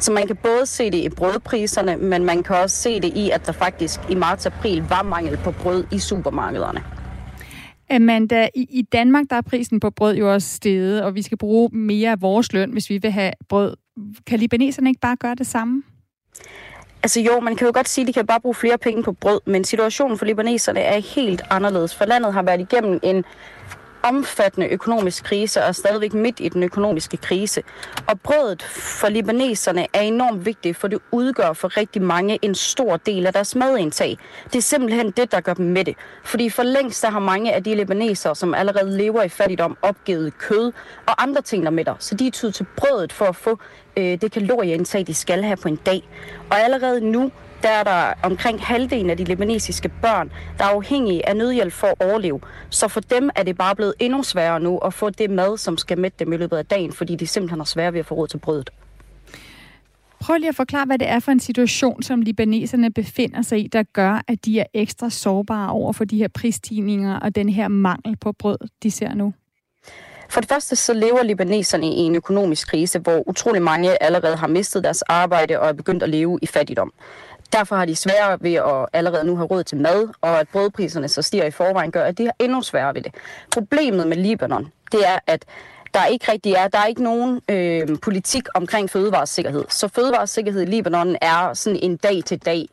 [0.00, 3.30] Så man kan både se det i brødpriserne, men man kan også se det i,
[3.30, 6.99] at der faktisk i marts-april var mangel på brød i supermarkederne.
[7.90, 11.38] Amanda, i, i Danmark der er prisen på brød jo også steget, og vi skal
[11.38, 13.76] bruge mere af vores løn, hvis vi vil have brød.
[14.26, 15.82] Kan libaneserne ikke bare gøre det samme?
[17.02, 19.12] Altså jo, man kan jo godt sige, at de kan bare bruge flere penge på
[19.12, 23.24] brød, men situationen for libaneserne er helt anderledes, for landet har været igennem en
[24.02, 27.62] omfattende økonomisk krise og er stadigvæk midt i den økonomiske krise.
[28.06, 32.96] Og brødet for libaneserne er enormt vigtigt, for det udgør for rigtig mange en stor
[32.96, 34.18] del af deres madindtag.
[34.44, 35.96] Det er simpelthen det, der gør dem med det.
[36.24, 40.38] Fordi for længst der har mange af de libanesere, som allerede lever i fattigdom, opgivet
[40.38, 40.72] kød
[41.06, 41.94] og andre ting, der mætter.
[41.98, 43.58] Så de er tydet til brødet for at få
[43.96, 46.08] øh, det kalorieindtag, de skal have på en dag.
[46.50, 47.30] Og allerede nu
[47.62, 51.86] der er der omkring halvdelen af de libanesiske børn, der er afhængige af nødhjælp for
[51.86, 52.40] at overleve.
[52.70, 55.78] Så for dem er det bare blevet endnu sværere nu at få det mad, som
[55.78, 58.14] skal mætte dem i løbet af dagen, fordi de simpelthen har svært ved at få
[58.14, 58.70] råd til brødet.
[60.20, 63.66] Prøv lige at forklare, hvad det er for en situation, som libaneserne befinder sig i,
[63.66, 67.68] der gør, at de er ekstra sårbare over for de her prisstigninger og den her
[67.68, 69.32] mangel på brød, de ser nu.
[70.30, 74.46] For det første så lever libaneserne i en økonomisk krise, hvor utrolig mange allerede har
[74.46, 76.92] mistet deres arbejde og er begyndt at leve i fattigdom.
[77.52, 81.08] Derfor har de sværere ved at allerede nu have råd til mad, og at brødpriserne
[81.08, 83.14] så stiger i forvejen, gør, at de har endnu sværere ved det.
[83.52, 85.44] Problemet med Libanon, det er, at
[85.94, 89.64] der ikke rigtig er, der er ikke nogen øh, politik omkring fødevaresikkerhed.
[89.68, 92.68] Så fødevaresikkerhed i Libanon er sådan en dag til dag.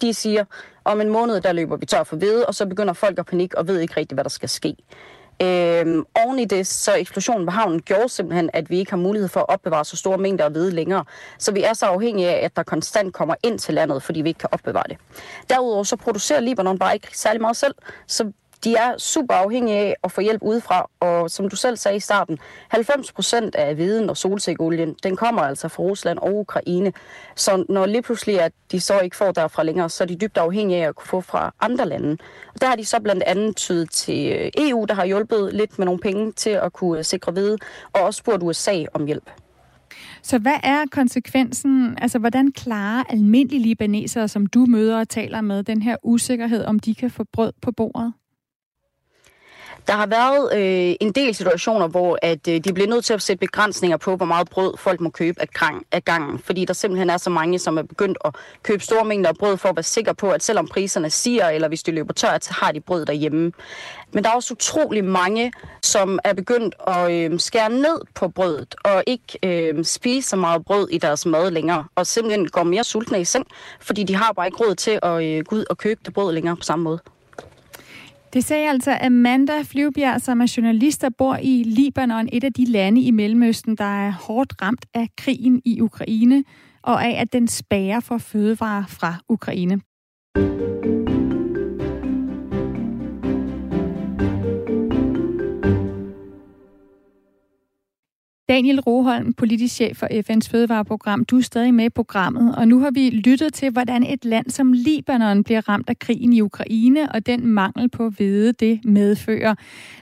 [0.00, 0.44] De siger,
[0.84, 3.54] om en måned der løber vi tør for hvede, og så begynder folk at panik
[3.54, 4.76] og ved ikke rigtig, hvad der skal ske.
[5.42, 9.28] Øhm, oven i det, så eksplosionen på havnen gjorde simpelthen, at vi ikke har mulighed
[9.28, 11.04] for at opbevare så store mængder af hvede længere.
[11.38, 14.28] Så vi er så afhængige af, at der konstant kommer ind til landet, fordi vi
[14.28, 14.96] ikke kan opbevare det.
[15.50, 17.74] Derudover så producerer Libanon bare ikke særlig meget selv,
[18.06, 18.32] så
[18.64, 22.00] de er super afhængige af at få hjælp udefra, og som du selv sagde i
[22.00, 22.38] starten,
[22.74, 26.92] 90% af viden og solsikkeolien, den kommer altså fra Rusland og Ukraine.
[27.36, 30.38] Så når lige pludselig at de så ikke får derfra længere, så er de dybt
[30.38, 32.16] afhængige af at kunne få fra andre lande.
[32.54, 35.78] Og der har de så blandt andet tydet til øh, EU, der har hjulpet lidt
[35.78, 37.58] med nogle penge til at kunne øh, sikre hvede,
[37.92, 39.30] og også spurgt USA om hjælp.
[40.22, 41.98] Så hvad er konsekvensen?
[41.98, 46.78] Altså, hvordan klarer almindelige libanesere, som du møder og taler med, den her usikkerhed, om
[46.78, 48.12] de kan få brød på bordet?
[49.86, 53.22] Der har været øh, en del situationer, hvor at øh, de bliver nødt til at
[53.22, 56.38] sætte begrænsninger på, hvor meget brød folk må købe af, gang, af gangen.
[56.38, 59.56] Fordi der simpelthen er så mange, som er begyndt at købe store mængder af brød
[59.56, 62.52] for at være sikker på, at selvom priserne stiger, eller hvis de løber tør, så
[62.52, 63.52] har de brød derhjemme.
[64.12, 68.74] Men der er også utrolig mange, som er begyndt at øh, skære ned på brødet,
[68.84, 72.84] og ikke øh, spise så meget brød i deres mad længere, og simpelthen går mere
[72.84, 73.46] sultne i seng,
[73.80, 76.32] fordi de har bare ikke råd til at øh, gå ud og købe det brød
[76.32, 76.98] længere på samme måde.
[78.32, 82.64] Det sagde altså Amanda Flyvbjerg, som er journalist, der bor i Libanon, et af de
[82.64, 86.44] lande i Mellemøsten, der er hårdt ramt af krigen i Ukraine,
[86.82, 89.80] og af at den spærer for fødevarer fra Ukraine.
[98.48, 101.24] Daniel Roholm, politisk chef for FN's fødevareprogram.
[101.24, 104.50] Du er stadig med i programmet, og nu har vi lyttet til, hvordan et land
[104.50, 109.54] som Libanon bliver ramt af krigen i Ukraine, og den mangel på hvede, det medfører.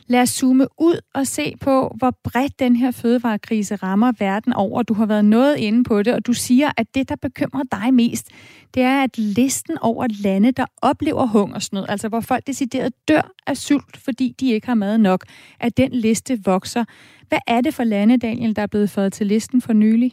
[0.07, 4.83] Lad os zoome ud og se på, hvor bredt den her fødevarekrise rammer verden over.
[4.83, 7.94] Du har været noget inde på det, og du siger, at det, der bekymrer dig
[7.94, 8.29] mest,
[8.74, 13.57] det er, at listen over lande, der oplever hungersnød, altså hvor folk decideret dør af
[13.57, 15.24] sult, fordi de ikke har mad nok,
[15.61, 16.85] at den liste vokser.
[17.30, 20.12] Hvad er det for lande, Daniel, der er blevet fået til listen for nylig?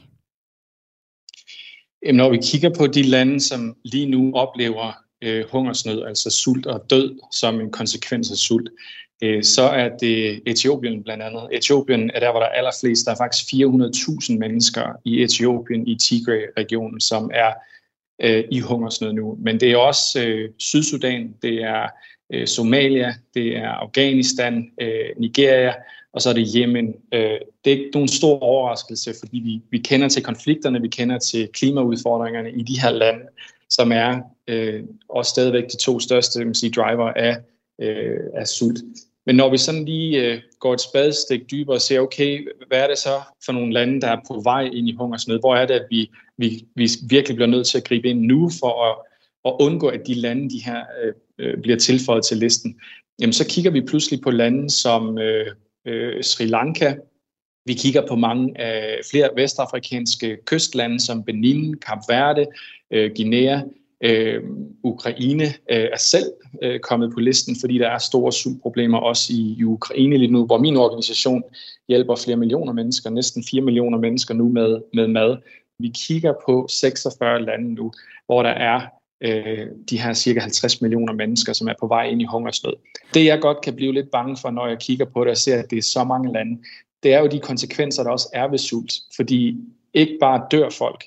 [2.05, 6.65] Jamen, når vi kigger på de lande, som lige nu oplever øh, hungersnød, altså sult
[6.65, 8.69] og død som en konsekvens af sult,
[9.23, 11.47] øh, så er det Etiopien blandt andet.
[11.51, 13.05] Etiopien er der, hvor der er allerflest.
[13.05, 17.53] Der er faktisk 400.000 mennesker i Etiopien, i Tigray-regionen, som er
[18.21, 19.37] øh, i hungersnød nu.
[19.39, 21.87] Men det er også øh, Sydsudan, det er
[22.33, 25.73] øh, Somalia, det er Afghanistan, øh, Nigeria,
[26.17, 26.95] og så er det Yemen.
[27.13, 31.19] Øh, det er ikke nogen stor overraskelse, fordi vi, vi kender til konflikterne, vi kender
[31.19, 33.25] til klimaudfordringerne i de her lande,
[33.69, 37.37] som er øh, også stadigvæk de to største man sige, driver af,
[37.81, 38.79] øh, af sult.
[39.25, 42.87] Men når vi sådan lige øh, går et spadestik dybere og ser, okay, hvad er
[42.87, 45.39] det så for nogle lande, der er på vej ind i hungersnød?
[45.39, 48.49] Hvor er det, at vi, vi, vi virkelig bliver nødt til at gribe ind nu
[48.59, 48.95] for at,
[49.45, 52.79] at undgå, at de lande, de her, øh, øh bliver tilføjet til listen?
[53.19, 55.47] Jamen, så kigger vi pludselig på lande som øh,
[55.87, 56.95] øh, Sri Lanka.
[57.65, 62.45] Vi kigger på mange af flere vestafrikanske kystlande som Benin, Kap Verde,
[62.91, 63.61] øh, Guinea.
[64.03, 64.43] Øh,
[64.83, 66.25] Ukraine øh, er selv
[66.63, 70.45] øh, kommet på listen, fordi der er store sultproblemer også i, i Ukraine lige nu,
[70.45, 71.43] hvor min organisation
[71.87, 75.37] hjælper flere millioner mennesker, næsten 4 millioner mennesker nu med, med mad.
[75.79, 77.91] Vi kigger på 46 lande nu,
[78.25, 78.81] hvor der er
[79.21, 82.73] øh, de her cirka 50 millioner mennesker, som er på vej ind i hungersnød.
[83.13, 85.59] Det jeg godt kan blive lidt bange for, når jeg kigger på det og ser,
[85.59, 86.61] at det er så mange lande,
[87.03, 88.93] det er jo de konsekvenser, der også er ved sult.
[89.15, 89.57] Fordi
[89.93, 91.03] ikke bare dør folk,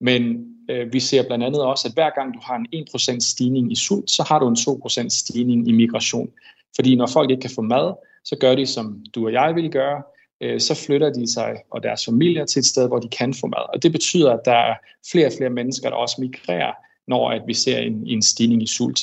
[0.00, 3.72] men øh, vi ser blandt andet også, at hver gang du har en 1% stigning
[3.72, 6.30] i sult, så har du en 2% stigning i migration.
[6.74, 7.94] Fordi når folk ikke kan få mad,
[8.24, 10.02] så gør de, som du og jeg vil gøre,
[10.40, 13.46] øh, så flytter de sig og deres familier til et sted, hvor de kan få
[13.46, 13.74] mad.
[13.74, 14.74] Og det betyder, at der er
[15.10, 16.72] flere og flere mennesker, der også migrerer
[17.08, 19.00] når at vi ser en, en stigning i sult.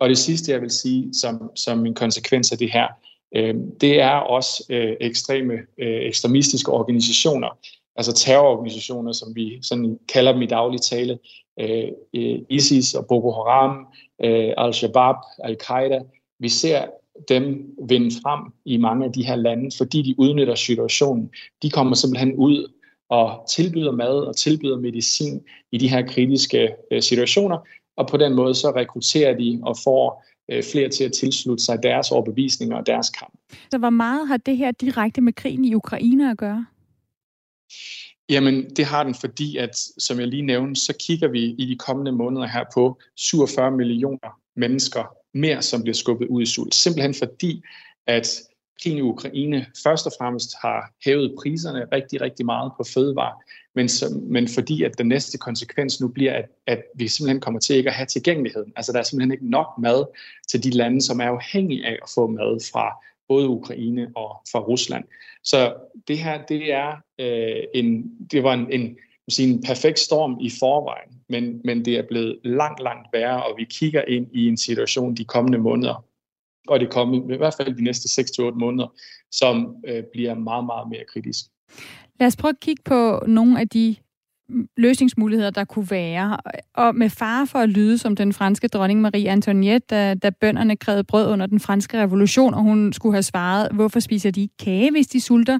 [0.00, 2.86] Og det sidste, jeg vil sige som, som en konsekvens af det her,
[3.36, 7.58] øh, det er også øh, ekstreme øh, ekstremistiske organisationer,
[7.96, 11.18] altså terrororganisationer, som vi sådan kalder dem i daglig tale,
[11.60, 13.86] øh, øh ISIS og Boko Haram,
[14.24, 16.00] øh, Al-Shabaab, Al-Qaida.
[16.38, 16.86] Vi ser
[17.28, 21.30] dem vinde frem i mange af de her lande, fordi de udnytter situationen.
[21.62, 22.72] De kommer simpelthen ud
[23.08, 25.40] og tilbyder mad og tilbyder medicin
[25.72, 27.58] i de her kritiske øh, situationer,
[27.96, 31.82] og på den måde så rekrutterer de og får øh, flere til at tilslutte sig
[31.82, 33.38] deres overbevisninger og deres kamp.
[33.70, 36.66] Så hvor meget har det her direkte med krigen i Ukraine at gøre?
[38.30, 41.76] Jamen, det har den, fordi at, som jeg lige nævnte, så kigger vi i de
[41.76, 46.74] kommende måneder her på 47 millioner mennesker mere, som bliver skubbet ud i sult.
[46.74, 47.62] Simpelthen fordi,
[48.06, 48.40] at
[48.82, 53.34] krigen i Ukraine først og fremmest har hævet priserne rigtig, rigtig meget på fødevare,
[53.74, 57.60] men, som, men fordi at den næste konsekvens nu bliver, at, at vi simpelthen kommer
[57.60, 58.72] til ikke at have tilgængeligheden.
[58.76, 60.04] Altså der er simpelthen ikke nok mad
[60.48, 64.58] til de lande, som er afhængige af at få mad fra både Ukraine og fra
[64.58, 65.04] Rusland.
[65.44, 65.74] Så
[66.08, 68.96] det her, det er øh, en, det var en, en,
[69.28, 73.54] sige, en perfekt storm i forvejen, men, men det er blevet langt, langt værre, og
[73.58, 76.04] vi kigger ind i en situation de kommende måneder,
[76.68, 78.94] og det kommer i hvert fald de næste 6-8 måneder,
[79.30, 81.44] som øh, bliver meget, meget mere kritisk.
[82.20, 83.96] Lad os prøve at kigge på nogle af de
[84.76, 86.36] løsningsmuligheder, der kunne være.
[86.74, 90.76] Og med fare for at lyde som den franske dronning Marie Antoinette, da, da bønderne
[90.76, 94.90] krævede brød under den franske revolution, og hun skulle have svaret, hvorfor spiser de kage,
[94.90, 95.58] hvis de sulter?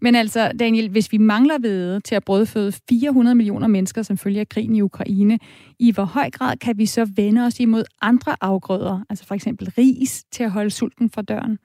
[0.00, 4.44] Men altså, Daniel, hvis vi mangler ved til at brødføde 400 millioner mennesker, som følger
[4.44, 5.38] krigen i Ukraine,
[5.78, 9.70] i hvor høj grad kan vi så vende os imod andre afgrøder, altså for eksempel
[9.78, 11.58] ris, til at holde sulten fra døren?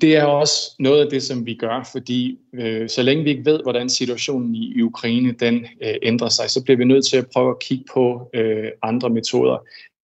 [0.00, 3.44] Det er også noget af det, som vi gør, fordi øh, så længe vi ikke
[3.44, 7.16] ved, hvordan situationen i, i Ukraine den øh, ændrer sig, så bliver vi nødt til
[7.16, 9.58] at prøve at kigge på øh, andre metoder.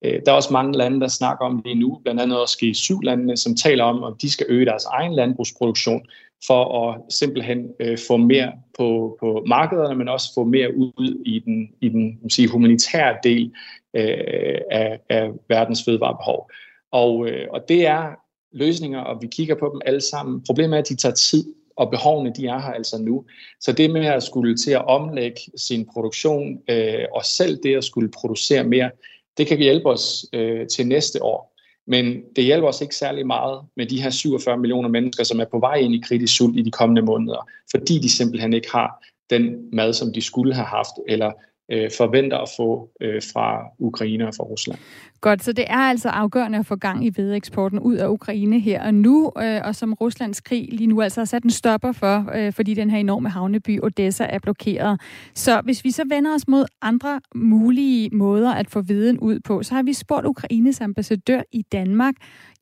[0.04, 3.36] Øh, der er også mange lande, der snakker om det nu, blandt andet også G7-landene,
[3.36, 6.06] som taler om, at de skal øge deres egen landbrugsproduktion
[6.46, 11.38] for at simpelthen øh, få mere på, på markederne, men også få mere ud i
[11.38, 13.52] den, i den sige, humanitære del
[13.94, 16.50] øh, af, af verdens fødevarebehov.
[16.92, 18.23] Og, øh, og det er
[18.54, 20.42] løsninger, og vi kigger på dem alle sammen.
[20.46, 21.44] Problemet er, at de tager tid,
[21.76, 23.24] og behovene de er her altså nu.
[23.60, 27.84] Så det med at skulle til at omlægge sin produktion, øh, og selv det at
[27.84, 28.90] skulle producere mere,
[29.38, 31.54] det kan hjælpe os øh, til næste år.
[31.86, 35.44] Men det hjælper os ikke særlig meget med de her 47 millioner mennesker, som er
[35.44, 39.04] på vej ind i kritisk sult i de kommende måneder, fordi de simpelthen ikke har
[39.30, 41.32] den mad, som de skulle have haft, eller
[41.70, 44.78] øh, forventer at få øh, fra Ukraine og fra Rusland.
[45.24, 48.86] Godt, så det er altså afgørende at få gang i vedeksporten ud af Ukraine her
[48.86, 52.30] og nu, øh, og som Ruslands krig lige nu altså har sat en stopper for,
[52.34, 55.00] øh, fordi den her enorme havneby Odessa er blokeret.
[55.34, 59.62] Så hvis vi så vender os mod andre mulige måder at få viden ud på,
[59.62, 62.14] så har vi spurgt Ukraines ambassadør i Danmark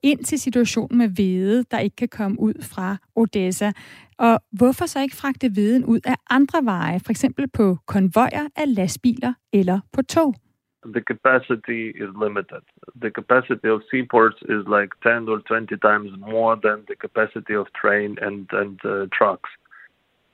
[0.03, 3.73] ind til situationen med hvede, der ikke kan komme ud fra Odessa.
[4.19, 8.75] Og hvorfor så ikke fragte viden ud af andre veje, for eksempel på konvojer af
[8.75, 10.42] lastbiler eller på tog?
[10.85, 12.63] The capacity is limited.
[13.01, 17.73] The capacity of seaports is like 10 or 20 times more than the capacity of
[17.73, 19.49] train and, and uh, trucks.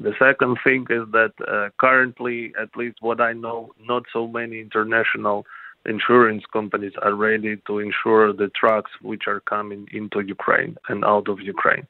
[0.01, 4.61] The second thing is that uh, currently, at least what I know, not so many
[4.61, 5.45] international
[5.87, 11.29] insurance companies are ready to insure the trucks which are coming into Ukraine and out
[11.29, 11.87] of Ukraine.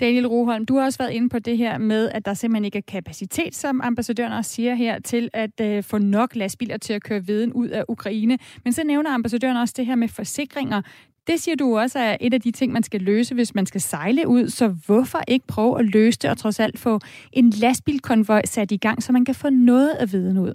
[0.00, 2.78] Daniel Roholm, du har også været inde på det her med, at der simpelthen ikke
[2.78, 7.02] er kapacitet, som ambassadøren også siger her, til at øh, få nok lastbiler til at
[7.02, 8.38] køre viden ud af Ukraine.
[8.64, 10.82] Men så nævner ambassadøren også det her med forsikringer.
[11.26, 13.80] Det siger du også er et af de ting, man skal løse, hvis man skal
[13.80, 14.48] sejle ud.
[14.48, 16.98] Så hvorfor ikke prøve at løse det og trods alt få
[17.32, 20.52] en lastbilkonvoj sat i gang, så man kan få noget af viden ud?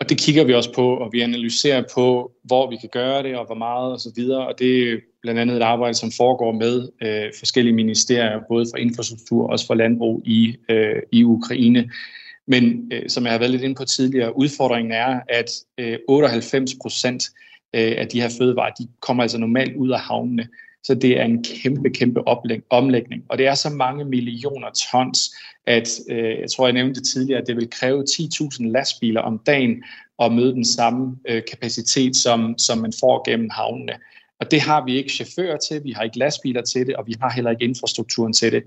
[0.00, 3.36] Og det kigger vi også på, og vi analyserer på, hvor vi kan gøre det,
[3.36, 4.46] og hvor meget og så videre.
[4.46, 9.42] Og det blandt andet et arbejde, som foregår med øh, forskellige ministerier, både for infrastruktur
[9.42, 11.90] og også for landbrug i, øh, i Ukraine.
[12.46, 16.74] Men øh, som jeg har været lidt inde på tidligere, udfordringen er, at øh, 98
[16.82, 17.24] procent
[17.74, 20.48] øh, af de her fødevarer, de kommer altså normalt ud af havnene.
[20.84, 22.20] Så det er en kæmpe, kæmpe
[22.70, 23.22] omlægning.
[23.28, 25.18] Og det er så mange millioner tons,
[25.66, 29.84] at øh, jeg tror, jeg nævnte tidligere, at det vil kræve 10.000 lastbiler om dagen
[30.22, 33.92] at møde den samme øh, kapacitet, som, som man får gennem havnene.
[34.40, 37.14] Og det har vi ikke chauffører til, vi har ikke lastbiler til det, og vi
[37.20, 38.64] har heller ikke infrastrukturen til det.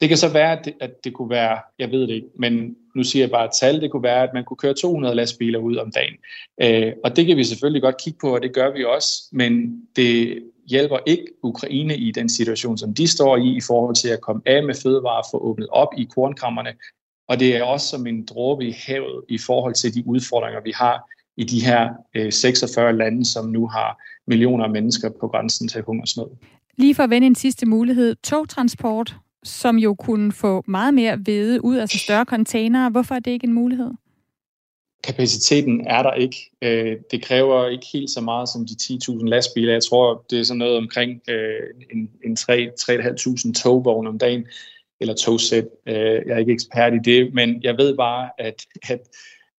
[0.00, 2.76] Det kan så være, at det, at det kunne være, jeg ved det ikke, men
[2.94, 5.58] nu siger jeg bare et tal, det kunne være, at man kunne køre 200 lastbiler
[5.58, 6.14] ud om dagen.
[6.62, 9.82] Øh, og det kan vi selvfølgelig godt kigge på, og det gør vi også, men
[9.96, 14.20] det hjælper ikke Ukraine i den situation, som de står i, i forhold til at
[14.20, 16.74] komme af med fødevarer, få åbnet op i kornkammerne.
[17.28, 20.72] Og det er også som en dråbe i havet i forhold til de udfordringer, vi
[20.74, 25.68] har i de her øh, 46 lande, som nu har millioner af mennesker på grænsen
[25.68, 26.26] til hungersnød.
[26.76, 28.16] Lige for at vende en sidste mulighed.
[28.22, 32.90] Togtransport, som jo kunne få meget mere hvede ud, altså større containere.
[32.90, 33.90] Hvorfor er det ikke en mulighed?
[35.04, 36.50] kapaciteten er der ikke.
[36.62, 39.72] Øh, det kræver ikke helt så meget som de 10.000 lastbiler.
[39.72, 41.60] Jeg tror, det er sådan noget omkring øh,
[41.92, 44.46] en, en 3-3.500 togvogne om dagen,
[45.00, 45.64] eller togsæt.
[45.86, 49.00] Øh, jeg er ikke ekspert i det, men jeg ved bare, at, at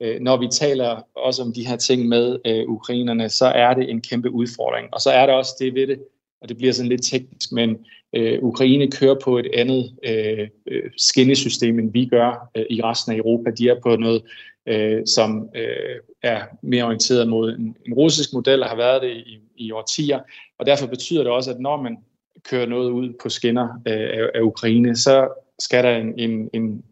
[0.02, 3.90] Øh, når vi taler også om de her ting med øh, ukrainerne, så er det
[3.90, 4.88] en kæmpe udfordring.
[4.92, 6.00] Og så er der også det ved det,
[6.42, 7.78] og det bliver sådan lidt teknisk, men
[8.16, 13.14] øh, Ukraine kører på et andet øh, øh, skinnesystem, end vi gør øh, i resten
[13.14, 13.52] af Europa.
[13.52, 14.22] De er på noget
[14.66, 19.12] øh, som øh, er mere orienteret mod en, en russisk model og har været det
[19.12, 20.20] i, i årtier.
[20.60, 21.98] Og derfor betyder det også, at når man
[22.44, 25.28] kører noget ud på skinner øh, af, af Ukraine, så
[25.60, 26.84] skal der en, en, en,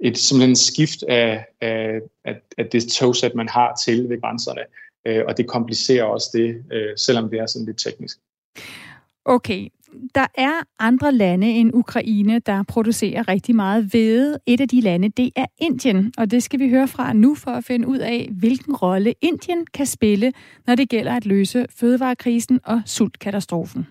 [0.00, 4.60] et simpelthen skift af, af, af, af det togsæt, man har til ved grænserne.
[5.06, 8.18] Øh, og det komplicerer også det, øh, selvom det er sådan lidt teknisk.
[9.24, 9.68] Okay,
[10.14, 14.38] der er andre lande end Ukraine, der producerer rigtig meget hvede.
[14.46, 17.50] Et af de lande, det er Indien, og det skal vi høre fra nu for
[17.50, 20.32] at finde ud af, hvilken rolle Indien kan spille,
[20.66, 23.86] når det gælder at løse fødevarekrisen og sultkatastrofen.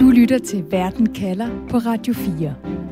[0.00, 2.83] Du lytter til Verden kalder på Radio 4.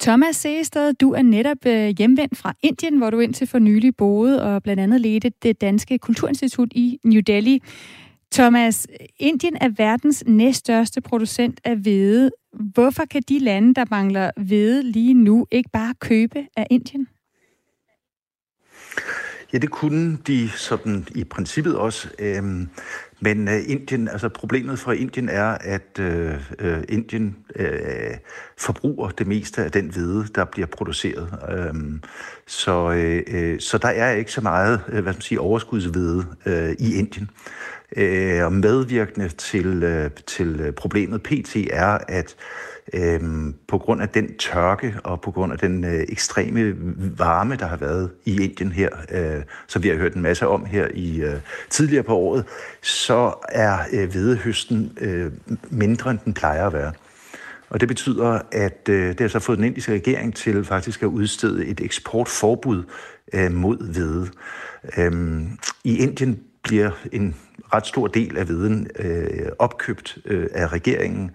[0.00, 4.42] Thomas Seested, du er netop øh, hjemvendt fra Indien, hvor du indtil for nylig boede
[4.42, 7.62] og blandt andet ledte det danske kulturinstitut i New Delhi.
[8.32, 8.86] Thomas,
[9.18, 12.30] Indien er verdens næststørste producent af hvede.
[12.52, 17.08] Hvorfor kan de lande, der mangler hvede lige nu, ikke bare købe af Indien?
[19.52, 22.08] Ja, det kunne de sådan i princippet også.
[22.18, 22.68] Øhm,
[23.20, 28.16] men øh, Indien, altså problemet for Indien er, at øh, øh, Indien øh,
[28.58, 31.38] forbruger det meste af den hvede, der bliver produceret.
[31.50, 32.02] Øhm,
[32.46, 36.26] så, øh, øh så der er ikke så meget, øh, hvad skal man sige, overskudshvide
[36.46, 37.30] øh, i Indien.
[37.96, 42.36] Øh, og medvirkende til, øh, til problemet PT er, at
[42.92, 46.74] Øhm, på grund af den tørke og på grund af den øh, ekstreme
[47.18, 50.64] varme, der har været i Indien her, øh, som vi har hørt en masse om
[50.64, 52.44] her i øh, tidligere på året,
[52.82, 55.32] så er øh, hvedehøsten øh,
[55.70, 56.92] mindre, end den plejer at være.
[57.70, 61.06] Og det betyder, at øh, det har så fået den indiske regering til faktisk at
[61.06, 62.84] udstede et eksportforbud
[63.32, 64.28] øh, mod hvede.
[64.98, 67.36] Øhm, I Indien bliver en
[67.74, 71.30] ret stor del af viden øh, opkøbt øh, af regeringen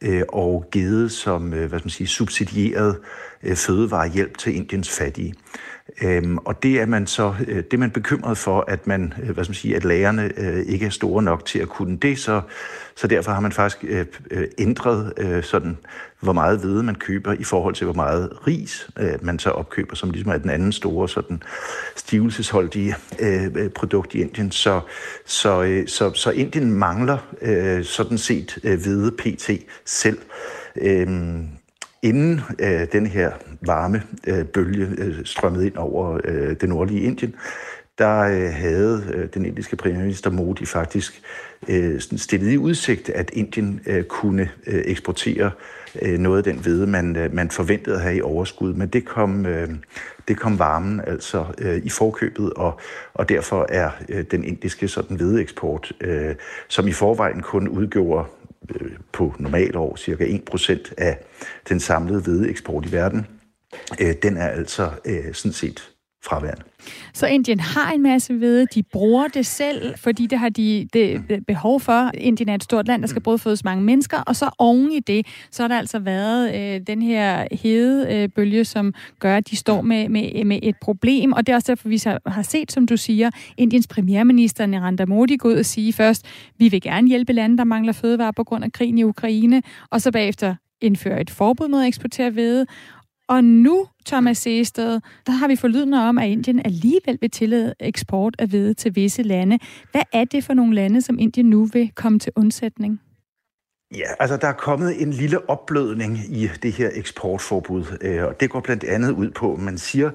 [0.00, 2.98] øh, og givet som øh, hvad skal man sige, subsidieret
[3.42, 5.34] øh, fødevarehjælp til Indiens fattige.
[6.02, 9.30] Øhm, og det er man så øh, det er man bekymret for, at man øh,
[9.30, 12.18] hvad skal man sige, at lærerne øh, ikke er store nok til at kunne det,
[12.18, 12.40] så
[12.96, 15.76] så derfor har man faktisk øh, øh, ændret øh, sådan
[16.20, 19.96] hvor meget hvede man køber i forhold til hvor meget ris øh, man så opkøber,
[19.96, 21.42] som ligesom er den anden store sådan
[21.96, 24.50] stivelsesholdige øh, øh produkt i Indien.
[24.50, 24.80] Så
[25.24, 29.50] så øh, så, så Indien mangler øh, sådan set øh, hvede PT
[29.84, 30.18] selv.
[30.76, 31.08] Øh,
[32.02, 37.34] inden øh, den her varme øh, bølge øh, strømmede ind over øh, det nordlige Indien,
[37.98, 41.22] der øh, havde øh, den indiske premierminister Modi faktisk
[41.68, 45.50] øh, stillet i udsigt, at Indien øh, kunne øh, eksportere
[46.02, 48.74] øh, noget af den hvede, man, øh, man forventede at have i overskud.
[48.74, 49.68] Men det kom, øh,
[50.28, 52.80] det kom varmen altså øh, i forkøbet, og,
[53.14, 56.34] og derfor er øh, den indiske sådan hvedeeksport, øh,
[56.68, 58.28] som i forvejen kun udgjorde
[58.74, 61.18] Øh, på normalt år cirka 1% af
[61.68, 63.26] den samlede hvedeeksport i verden,
[64.00, 65.90] øh, den er altså øh, sådan set
[66.24, 66.62] fraværende.
[67.12, 71.22] Så Indien har en masse ved, de bruger det selv, fordi det har de det
[71.46, 72.10] behov for.
[72.14, 75.00] Indien er et stort land, der skal både fødes mange mennesker, og så oven i
[75.00, 79.56] det, så har der altså været øh, den her hedebølge, øh, som gør, at de
[79.56, 82.86] står med, med, med et problem, og det er også derfor, vi har set, som
[82.86, 86.26] du siger, Indiens premierminister Narendra Modi gå ud og sige først,
[86.58, 90.00] vi vil gerne hjælpe lande, der mangler fødevarer på grund af krigen i Ukraine, og
[90.00, 92.66] så bagefter indføre et forbud mod at eksportere hvede,
[93.28, 98.36] og nu, Thomas Seested, der har vi forlydende om, at Indien alligevel vil tillade eksport
[98.38, 99.58] af hvede til visse lande.
[99.92, 103.00] Hvad er det for nogle lande, som Indien nu vil komme til undsætning?
[103.94, 108.50] Ja, altså der er kommet en lille opblødning i det her eksportforbud, øh, og det
[108.50, 110.10] går blandt andet ud på, at man siger,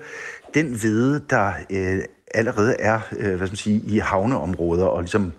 [0.54, 2.04] den hvede, der øh,
[2.34, 5.34] allerede er øh, hvad skal man sige, i havneområder og ligesom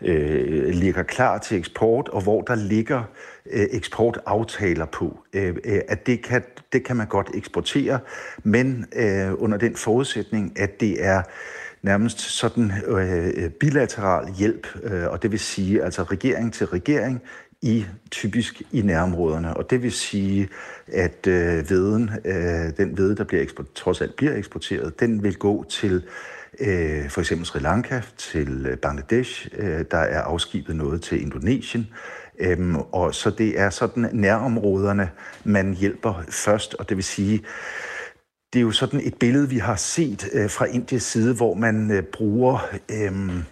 [0.00, 3.04] øh, ligger klar til eksport, og hvor der ligger øh,
[3.46, 7.98] Øh, eksportaftaler på, øh, øh, at det kan, det kan man godt eksportere,
[8.42, 8.86] men
[9.38, 11.22] under den forudsætning, at det er
[11.82, 12.72] nærmest sådan
[13.60, 14.66] bilateral hjælp,
[15.10, 17.22] og det vil sige altså regering til regering
[17.62, 19.56] i typisk i nærområderne.
[19.56, 20.48] Og det vil sige,
[20.92, 25.36] at øh, veden, øh, den vede, der bliver eksport, trods alt bliver eksporteret, den vil
[25.36, 26.02] gå til
[26.60, 31.88] øh, for eksempel Sri Lanka, til Bangladesh, øh, der er afskibet noget til Indonesien,
[32.40, 35.10] Øhm, og så det er sådan nærområderne,
[35.44, 37.42] man hjælper først, og det vil sige,
[38.52, 41.90] det er jo sådan et billede, vi har set øh, fra Indiens side, hvor man
[41.90, 43.42] øh, bruger øhm,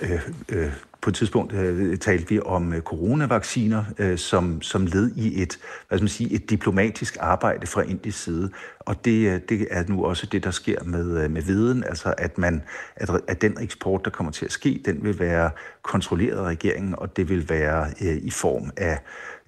[0.00, 0.72] øh, øh, øh,
[1.02, 5.58] på et tidspunkt øh, talte vi om øh, coronavacciner øh, som, som led i et,
[5.88, 8.50] hvad skal man sige, et diplomatisk arbejde fra indisk side.
[8.80, 12.14] Og det, øh, det er nu også det, der sker med, øh, med viden, altså
[12.18, 12.62] at, man,
[12.96, 15.50] at, at den eksport, der kommer til at ske, den vil være
[15.82, 18.98] kontrolleret af regeringen, og det vil være øh, i form af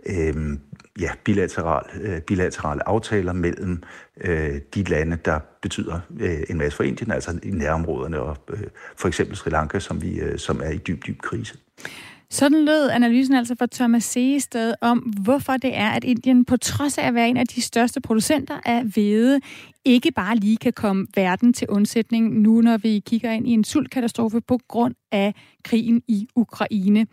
[0.07, 0.59] øh,
[1.01, 3.83] ja, bilateral, øh, bilaterale aftaler mellem
[4.21, 8.63] øh, de lande, der betyder øh, en masse for Indien, altså i nærområderne, og øh,
[8.97, 11.57] for eksempel Sri Lanka, som, vi, øh, som er i dyb, dyb krise.
[12.31, 16.99] Sådan lød analysen altså fra Thomas Seested om, hvorfor det er, at Indien på trods
[16.99, 19.41] af at være en af de største producenter af hvede,
[19.85, 23.65] ikke bare lige kan komme verden til undsætning nu, når vi kigger ind i en
[23.65, 25.35] sultkatastrofe på grund af
[25.65, 27.07] krigen i Ukraine.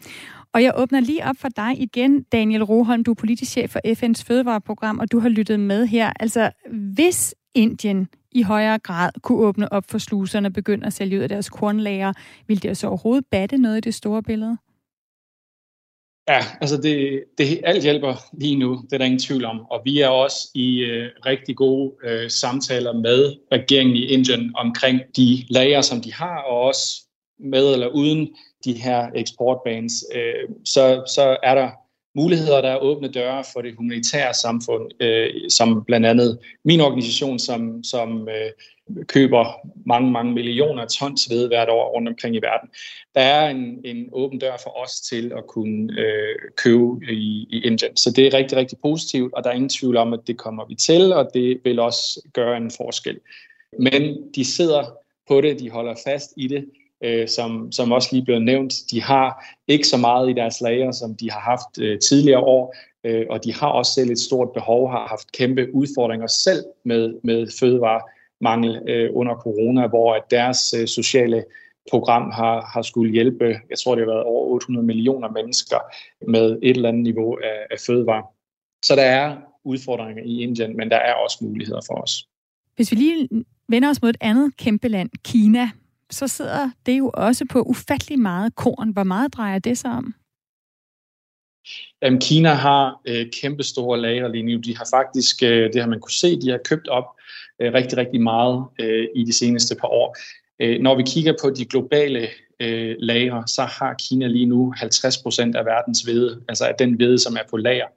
[0.54, 3.80] Og jeg åbner lige op for dig igen, Daniel Roholm, du er politisk chef for
[3.86, 6.14] FN's fødevareprogram, og du har lyttet med her.
[6.20, 11.18] Altså, hvis Indien i højere grad kunne åbne op for sluserne og begynde at sælge
[11.18, 12.14] ud af deres kornlager,
[12.48, 14.58] ville det så overhovedet batte noget i det store billede?
[16.30, 19.60] Ja, altså det, det alt hjælper lige nu, det er der ingen tvivl om.
[19.72, 25.02] Og vi er også i øh, rigtig gode øh, samtaler med regeringen i Indien omkring
[25.16, 27.09] de lager, som de har, og også
[27.40, 28.36] med eller uden
[28.66, 30.06] de her eksportbanes.
[30.16, 31.70] Øh, så, så er der
[32.16, 37.40] muligheder, der er åbne døre for det humanitære samfund, øh, som blandt andet min organisation,
[37.40, 38.52] som, som øh,
[39.06, 42.70] køber mange, mange millioner tons ved hvert år rundt omkring i verden.
[43.16, 47.62] Der er en, en åben dør for os til at kunne øh, købe i, i
[47.64, 47.98] Indien.
[47.98, 50.66] Så det er rigtig, rigtig positivt, og der er ingen tvivl om, at det kommer
[50.66, 53.20] vi til, og det vil også gøre en forskel.
[53.80, 54.84] Men de sidder
[55.28, 56.66] på det, de holder fast i det,
[57.04, 58.74] øh, som, som også lige blev nævnt.
[58.92, 62.76] De har ikke så meget i deres lager, som de har haft øh, tidligere år,
[63.04, 67.14] øh, og de har også selv et stort behov, har haft kæmpe udfordringer selv med,
[67.24, 71.44] med fødevaremangel øh, under corona, hvor at deres øh, sociale
[71.92, 75.78] program har, har skulle hjælpe, jeg tror det har været over 800 millioner mennesker
[76.28, 78.24] med et eller andet niveau af, af fødevare.
[78.86, 82.28] Så der er udfordringer i Indien, men der er også muligheder for os.
[82.76, 83.30] Hvis vi lige
[83.70, 85.70] vender os mod et andet kæmpe land, Kina,
[86.12, 88.90] så sidder det jo også på ufattelig meget korn.
[88.90, 90.14] Hvor meget drejer det sig om?
[92.02, 94.58] Jamen, Kina har øh, kæmpe store lager lige nu.
[94.58, 97.06] De har faktisk, øh, det har man kunne se, de har købt op
[97.60, 100.18] øh, rigtig, rigtig meget øh, i de seneste par år.
[100.60, 102.28] Øh, når vi kigger på de globale
[102.60, 106.94] øh, lager, så har Kina lige nu 50 procent af verdens hvede, altså af den
[106.94, 107.88] hvede, som er på lager.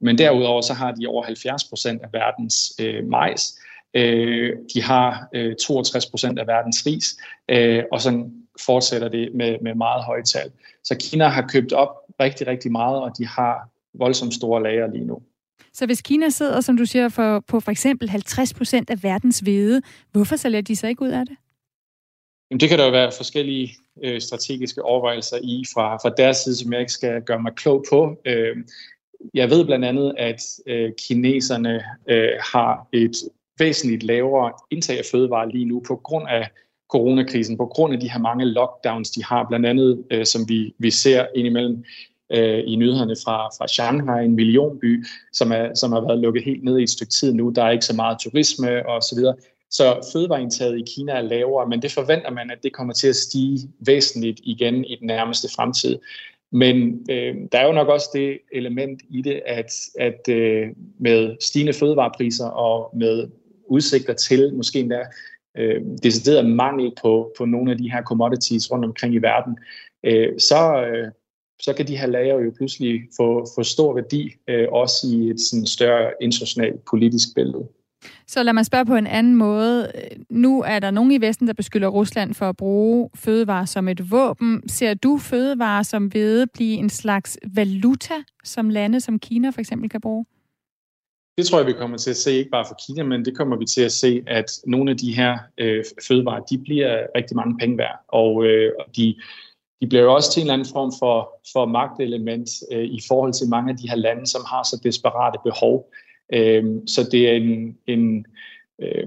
[0.00, 3.58] Men derudover så har de over 70 procent af verdens øh, majs.
[3.94, 7.16] Øh, de har øh, 62 procent af verdens ris,
[7.50, 8.32] øh, og sådan
[8.66, 10.50] fortsætter det med, med meget høje tal.
[10.84, 15.04] Så Kina har købt op rigtig, rigtig meget, og de har voldsomt store lager lige
[15.04, 15.22] nu.
[15.72, 19.38] Så hvis Kina sidder, som du siger, for, på for eksempel 50 procent af verdens
[19.38, 19.82] hvede,
[20.12, 21.36] hvorfor sælger de sig ikke ud af det?
[22.50, 26.56] Jamen, det kan der jo være forskellige øh, strategiske overvejelser i fra, fra deres side,
[26.56, 28.20] som jeg ikke skal gøre mig klog på.
[28.24, 28.56] Øh,
[29.34, 33.16] jeg ved blandt andet, at øh, kineserne øh, har et
[33.58, 36.48] væsentligt lavere indtag af fødevarer lige nu på grund af
[36.88, 40.74] coronakrisen, på grund af de her mange lockdowns, de har, blandt andet, øh, som vi,
[40.78, 41.84] vi ser indimellem
[42.32, 46.64] øh, i nyhederne fra, fra Shanghai, en millionby, som, er, som har været lukket helt
[46.64, 47.50] ned i et stykke tid nu.
[47.50, 49.34] Der er ikke så meget turisme og så videre.
[49.70, 53.16] Så fødevareindtaget i Kina er lavere, men det forventer man, at det kommer til at
[53.16, 55.98] stige væsentligt igen i den nærmeste fremtid.
[56.52, 61.36] Men øh, der er jo nok også det element i det, at, at øh, med
[61.40, 63.28] stigende fødevarepriser og med
[63.68, 65.00] udsigter til måske endda
[65.56, 69.58] øh, decideret mangel på, på nogle af de her commodities rundt omkring i verden,
[70.04, 71.08] øh, så, øh,
[71.60, 75.40] så kan de her lager jo pludselig få, få stor værdi, øh, også i et
[75.40, 77.68] sådan større internationalt politisk billede.
[78.26, 79.92] Så lad mig spørge på en anden måde.
[80.30, 84.10] Nu er der nogen i Vesten, der beskylder Rusland for at bruge fødevarer som et
[84.10, 84.68] våben.
[84.68, 88.14] Ser du fødevarer som ved blive en slags valuta,
[88.44, 90.24] som lande som Kina for eksempel kan bruge?
[91.38, 93.56] Det tror jeg, vi kommer til at se, ikke bare for Kina, men det kommer
[93.56, 97.58] vi til at se, at nogle af de her øh, fødevarer, de bliver rigtig mange
[97.58, 99.16] penge værd, og øh, de,
[99.80, 103.32] de bliver jo også til en eller anden form for, for magtelement øh, i forhold
[103.32, 105.92] til mange af de her lande, som har så desperate behov.
[106.32, 108.26] Øh, så det er en, en
[108.80, 109.06] øh,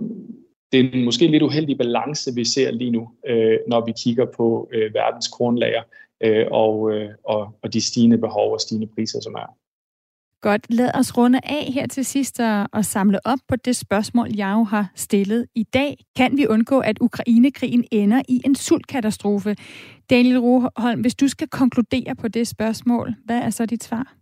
[0.72, 4.26] det er en måske lidt uheldig balance, vi ser lige nu, øh, når vi kigger
[4.38, 5.84] på øh, verdens kornlager
[6.24, 9.56] øh, og, øh, og, og de stigende behov og stigende priser, som er.
[10.42, 14.28] Godt, lad os runde af her til sidst og, og samle op på det spørgsmål,
[14.36, 15.98] jeg jo har stillet i dag.
[16.16, 19.56] Kan vi undgå, at Ukrainekrigen ender i en sultkatastrofe?
[20.10, 24.16] Daniel Roholm, hvis du skal konkludere på det spørgsmål, hvad er så dit svar?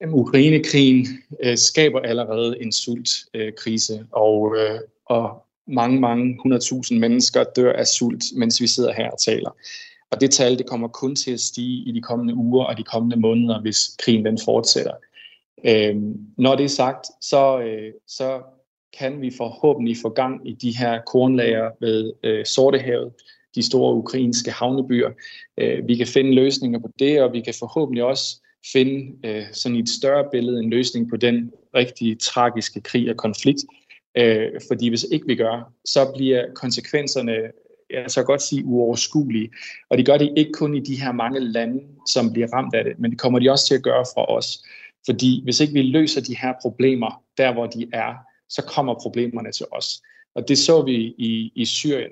[0.00, 1.06] Jamen, Ukrainekrigen
[1.42, 7.86] øh, skaber allerede en sultkrise, øh, og, øh, og mange, mange 100.000 mennesker dør af
[7.86, 9.50] sult, mens vi sidder her og taler.
[10.10, 12.82] Og det tal det kommer kun til at stige i de kommende uger og de
[12.82, 14.94] kommende måneder, hvis krigen den fortsætter.
[15.64, 18.42] Øhm, når det er sagt, så, øh, så
[18.98, 23.12] kan vi forhåbentlig få gang i de her kornlager ved øh, Sortehavet,
[23.54, 25.10] de store ukrainske havnebyer.
[25.58, 28.40] Øh, vi kan finde løsninger på det, og vi kan forhåbentlig også
[28.72, 33.16] finde øh, sådan i et større billede en løsning på den rigtig tragiske krig og
[33.16, 33.64] konflikt.
[34.14, 37.36] Øh, fordi hvis ikke vi gør, så bliver konsekvenserne
[37.92, 39.50] jeg så godt sige, uoverskuelige.
[39.90, 42.84] Og de gør det ikke kun i de her mange lande, som bliver ramt af
[42.84, 44.62] det, men det kommer de også til at gøre fra os.
[45.06, 48.14] Fordi hvis ikke vi løser de her problemer der, hvor de er,
[48.48, 50.02] så kommer problemerne til os.
[50.34, 52.10] Og det så vi i, i Syrien.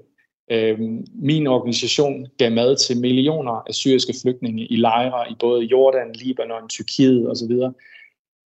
[0.51, 6.13] Øhm, min organisation gav mad til millioner af syriske flygtninge i lejre i både Jordan,
[6.13, 7.53] Libanon, Tyrkiet osv.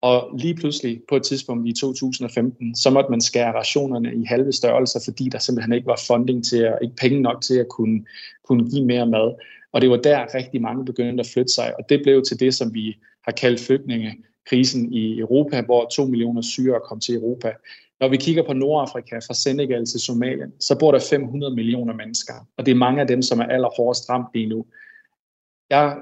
[0.03, 4.53] Og lige pludselig på et tidspunkt i 2015, så måtte man skære rationerne i halve
[4.53, 8.05] størrelser, fordi der simpelthen ikke var funding til at, ikke penge nok til at kunne,
[8.45, 9.35] kunne give mere mad.
[9.73, 12.55] Og det var der rigtig mange begyndte at flytte sig, og det blev til det,
[12.55, 17.53] som vi har kaldt flygtningekrisen i Europa, hvor to millioner syrere kom til Europa.
[18.01, 22.35] Når vi kigger på Nordafrika, fra Senegal til Somalia, så bor der 500 millioner mennesker,
[22.57, 24.67] og det er mange af dem, som er allerhårdest ramt lige nu.
[25.71, 25.97] Jeg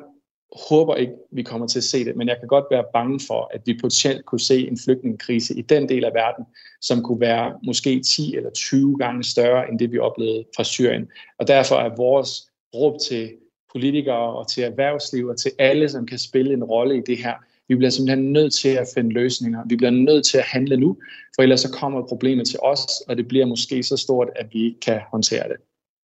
[0.68, 3.50] håber ikke, vi kommer til at se det, men jeg kan godt være bange for,
[3.54, 6.44] at vi potentielt kunne se en flygtningekrise i den del af verden,
[6.80, 11.08] som kunne være måske 10 eller 20 gange større end det, vi oplevede fra Syrien.
[11.38, 12.30] Og derfor er vores
[12.74, 13.30] råb til
[13.72, 17.34] politikere og til erhvervsliv og til alle, som kan spille en rolle i det her,
[17.68, 19.62] vi bliver simpelthen nødt til at finde løsninger.
[19.66, 20.96] Vi bliver nødt til at handle nu,
[21.34, 24.64] for ellers så kommer problemet til os, og det bliver måske så stort, at vi
[24.64, 25.56] ikke kan håndtere det.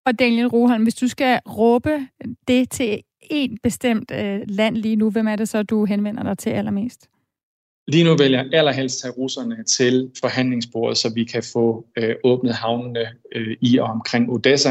[0.06, 2.06] Og Daniel Roholm, hvis du skal råbe
[2.48, 6.38] det til et bestemt øh, land lige nu, hvem er det så, du henvender dig
[6.38, 7.08] til allermest?
[7.88, 12.54] Lige nu vil jeg allerhelst tage russerne til forhandlingsbordet, så vi kan få øh, åbnet
[12.54, 14.70] havnene øh, i og omkring Odessa,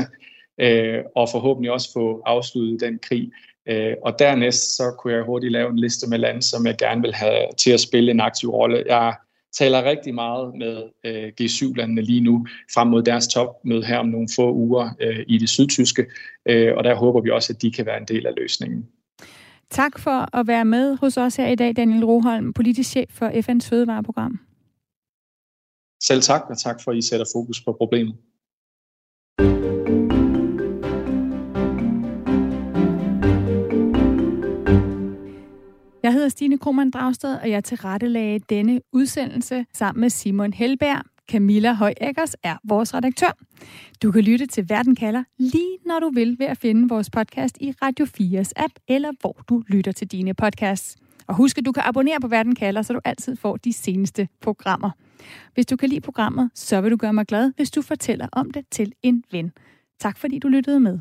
[0.60, 3.32] øh, og forhåbentlig også få afsluttet den krig.
[3.70, 7.02] Øh, og dernæst så kunne jeg hurtigt lave en liste med lande, som jeg gerne
[7.02, 8.84] vil have til at spille en aktiv rolle.
[8.88, 9.16] Jeg
[9.54, 14.28] taler rigtig meget med øh, G7-landene lige nu frem mod deres topmøde her om nogle
[14.36, 16.06] få uger øh, i det sydtyske,
[16.46, 18.88] øh, og der håber vi også, at de kan være en del af løsningen.
[19.70, 23.30] Tak for at være med hos os her i dag, Daniel Roholm, politisk chef for
[23.30, 24.40] FN's fødevareprogram.
[26.04, 28.16] Selv tak, og tak for, at I sætter fokus på problemet.
[36.24, 41.02] Hedder Stine Krohmann Dragsted, og jeg tilrettelagde denne udsendelse sammen med Simon Helberg.
[41.32, 43.38] Camilla Højækkers er vores redaktør.
[44.04, 47.58] Du kan lytte til Verden kalder lige når du vil ved at finde vores podcast
[47.62, 50.96] i Radio 4's app, eller hvor du lytter til dine podcasts.
[51.28, 54.28] Og husk, at du kan abonnere på Verden kalder, så du altid får de seneste
[54.42, 54.92] programmer.
[55.54, 58.52] Hvis du kan lide programmet, så vil du gøre mig glad, hvis du fortæller om
[58.52, 59.52] det til en ven.
[60.00, 61.00] Tak fordi du lyttede med.